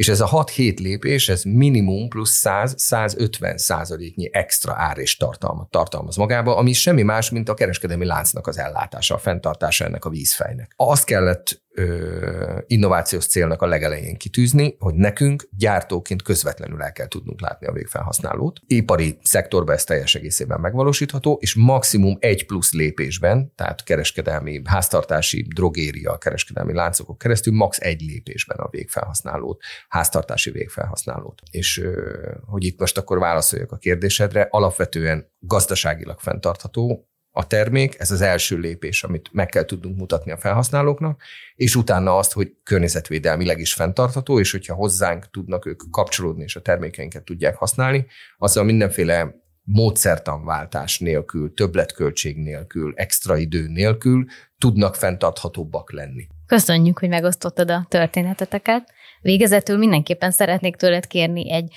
[0.00, 6.16] és ez a 6-7 lépés, ez minimum plusz 100-150 százaléknyi extra ár és tartalmat tartalmaz
[6.16, 10.72] magába, ami semmi más, mint a kereskedelmi láncnak az ellátása, a fenntartása ennek a vízfejnek.
[10.76, 17.40] Azt kellett ö, innovációs célnak a legelején kitűzni, hogy nekünk gyártóként közvetlenül el kell tudnunk
[17.40, 18.60] látni a végfelhasználót.
[18.66, 26.18] Ipari szektorban ez teljes egészében megvalósítható, és maximum egy plusz lépésben, tehát kereskedelmi, háztartási, drogéria,
[26.18, 27.78] kereskedelmi láncokon keresztül max.
[27.80, 31.42] egy lépésben a végfelhasználót, háztartási végfelhasználót.
[31.50, 38.10] És ö, hogy itt most akkor válaszoljak a kérdésedre, alapvetően gazdaságilag fenntartható, a termék, ez
[38.10, 41.22] az első lépés, amit meg kell tudnunk mutatni a felhasználóknak,
[41.54, 46.60] és utána azt, hogy környezetvédelmileg is fenntartható, és hogyha hozzánk tudnak ők kapcsolódni, és a
[46.60, 48.06] termékeinket tudják használni,
[48.38, 54.24] azzal mindenféle módszertanváltás nélkül, többletköltség nélkül, extra idő nélkül
[54.58, 56.26] tudnak fenntarthatóbbak lenni.
[56.46, 58.92] Köszönjük, hogy megosztottad a történeteteket.
[59.20, 61.74] Végezetül mindenképpen szeretnék tőled kérni egy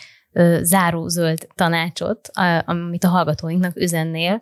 [0.61, 2.29] záró zöld tanácsot,
[2.65, 4.39] amit a hallgatóinknak üzennél,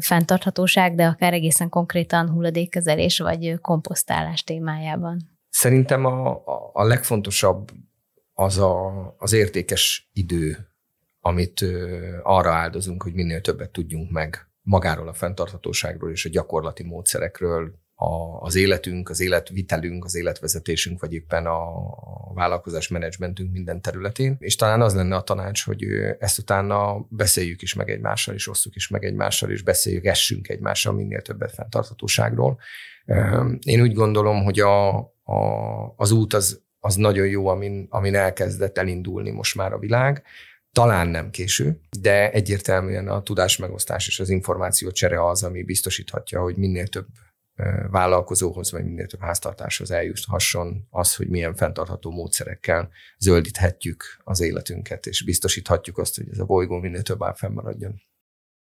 [0.00, 5.30] fenntarthatóság, de akár egészen konkrétan hulladékkezelés vagy komposztálás témájában?
[5.48, 7.70] Szerintem a, a, legfontosabb
[8.32, 10.56] az a, az értékes idő,
[11.20, 11.64] amit
[12.22, 18.40] arra áldozunk, hogy minél többet tudjunk meg magáról a fenntarthatóságról és a gyakorlati módszerekről, a,
[18.40, 21.86] az életünk, az életvitelünk, az életvezetésünk, vagy éppen a,
[22.28, 24.36] a vállalkozás menedzsmentünk minden területén.
[24.38, 25.84] És talán az lenne a tanács, hogy
[26.18, 30.92] ezt utána beszéljük is meg egymással, és osszuk is meg egymással, és beszéljük, essünk egymással
[30.92, 32.58] minél többet fenntarthatóságról.
[33.62, 35.42] Én úgy gondolom, hogy a, a,
[35.96, 40.22] az út az, az nagyon jó, amin, amin elkezdett elindulni most már a világ.
[40.72, 46.56] Talán nem késő, de egyértelműen a tudásmegosztás és az információ csere az, ami biztosíthatja, hogy
[46.56, 47.06] minél több
[47.90, 52.88] vállalkozóhoz, vagy minél több háztartáshoz eljuthasson az, hogy milyen fenntartható módszerekkel
[53.18, 58.02] zöldíthetjük az életünket, és biztosíthatjuk azt, hogy ez a bolygó minél több áll fennmaradjon.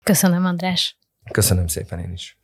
[0.03, 0.97] Köszönöm, András.
[1.31, 2.37] Köszönöm szépen én is.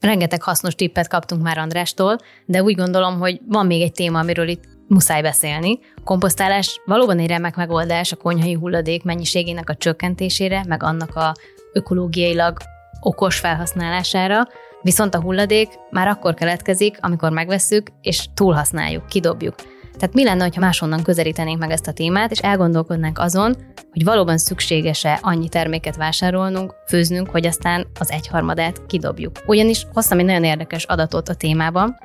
[0.00, 4.48] Rengeteg hasznos tippet kaptunk már Andrástól, de úgy gondolom, hogy van még egy téma, amiről
[4.48, 5.78] itt muszáj beszélni.
[6.04, 11.34] Komposztálás valóban egy remek megoldás a konyhai hulladék mennyiségének a csökkentésére, meg annak a
[11.72, 12.58] ökológiailag
[13.00, 14.48] okos felhasználására,
[14.86, 19.54] Viszont a hulladék már akkor keletkezik, amikor megvesszük és túlhasználjuk, kidobjuk.
[19.98, 23.56] Tehát mi lenne, ha máshonnan közelítenénk meg ezt a témát, és elgondolkodnánk azon,
[23.92, 29.32] hogy valóban szükséges-e annyi terméket vásárolnunk, főznünk, hogy aztán az egyharmadát kidobjuk.
[29.46, 31.96] Ugyanis hoztam egy nagyon érdekes adatot a témában.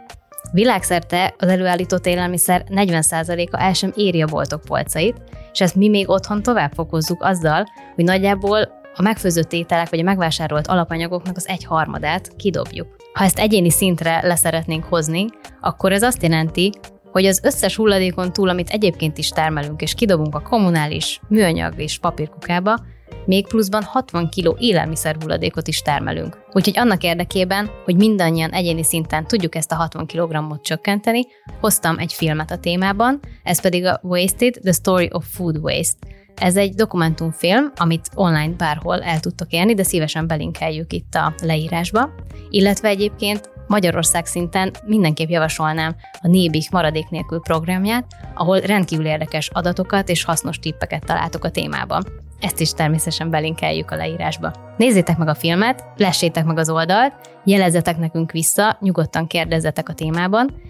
[0.52, 5.22] Világszerte az előállított élelmiszer 40%-a el sem éri a boltok polcait,
[5.52, 7.66] és ezt mi még otthon tovább fokozzuk azzal,
[7.96, 12.96] hogy nagyjából a megfőzött ételek vagy a megvásárolt alapanyagoknak az egy harmadát kidobjuk.
[13.14, 15.26] Ha ezt egyéni szintre leszeretnénk hozni,
[15.62, 16.72] akkor ez azt jelenti,
[17.12, 22.00] hogy az összes hulladékon túl, amit egyébként is termelünk és kidobunk a kommunális műanyag és
[22.00, 22.78] papírkukába,
[23.26, 26.38] még pluszban 60 kg élelmiszer hulladékot is termelünk.
[26.52, 31.26] Úgyhogy annak érdekében, hogy mindannyian egyéni szinten tudjuk ezt a 60 kg-ot csökkenteni,
[31.60, 36.08] hoztam egy filmet a témában, ez pedig a Wasted, The Story of Food Waste.
[36.36, 42.10] Ez egy dokumentumfilm, amit online bárhol el tudtok élni, de szívesen belinkeljük itt a leírásba.
[42.50, 50.10] Illetve egyébként Magyarország szinten mindenképp javasolnám a Nébik maradék nélkül programját, ahol rendkívül érdekes adatokat
[50.10, 52.04] és hasznos tippeket találtok a témában.
[52.40, 54.54] Ezt is természetesen belinkeljük a leírásba.
[54.78, 57.14] Nézzétek meg a filmet, lessétek meg az oldalt,
[57.44, 60.62] jelezzetek nekünk vissza, nyugodtan kérdezzetek a témában,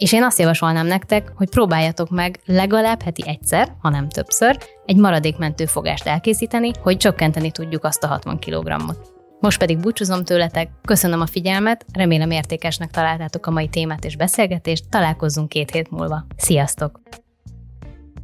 [0.00, 4.96] és én azt javasolnám nektek, hogy próbáljatok meg legalább heti egyszer, ha nem többször, egy
[4.96, 9.12] maradékmentő fogást elkészíteni, hogy csökkenteni tudjuk azt a 60 kg-ot.
[9.40, 14.88] Most pedig búcsúzom tőletek, köszönöm a figyelmet, remélem értékesnek találtátok a mai témát és beszélgetést,
[14.88, 16.26] találkozzunk két hét múlva.
[16.36, 17.00] Sziasztok!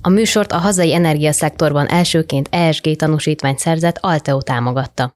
[0.00, 5.12] A műsort a hazai energiaszektorban elsőként ESG tanúsítványt szerzett Alteo támogatta.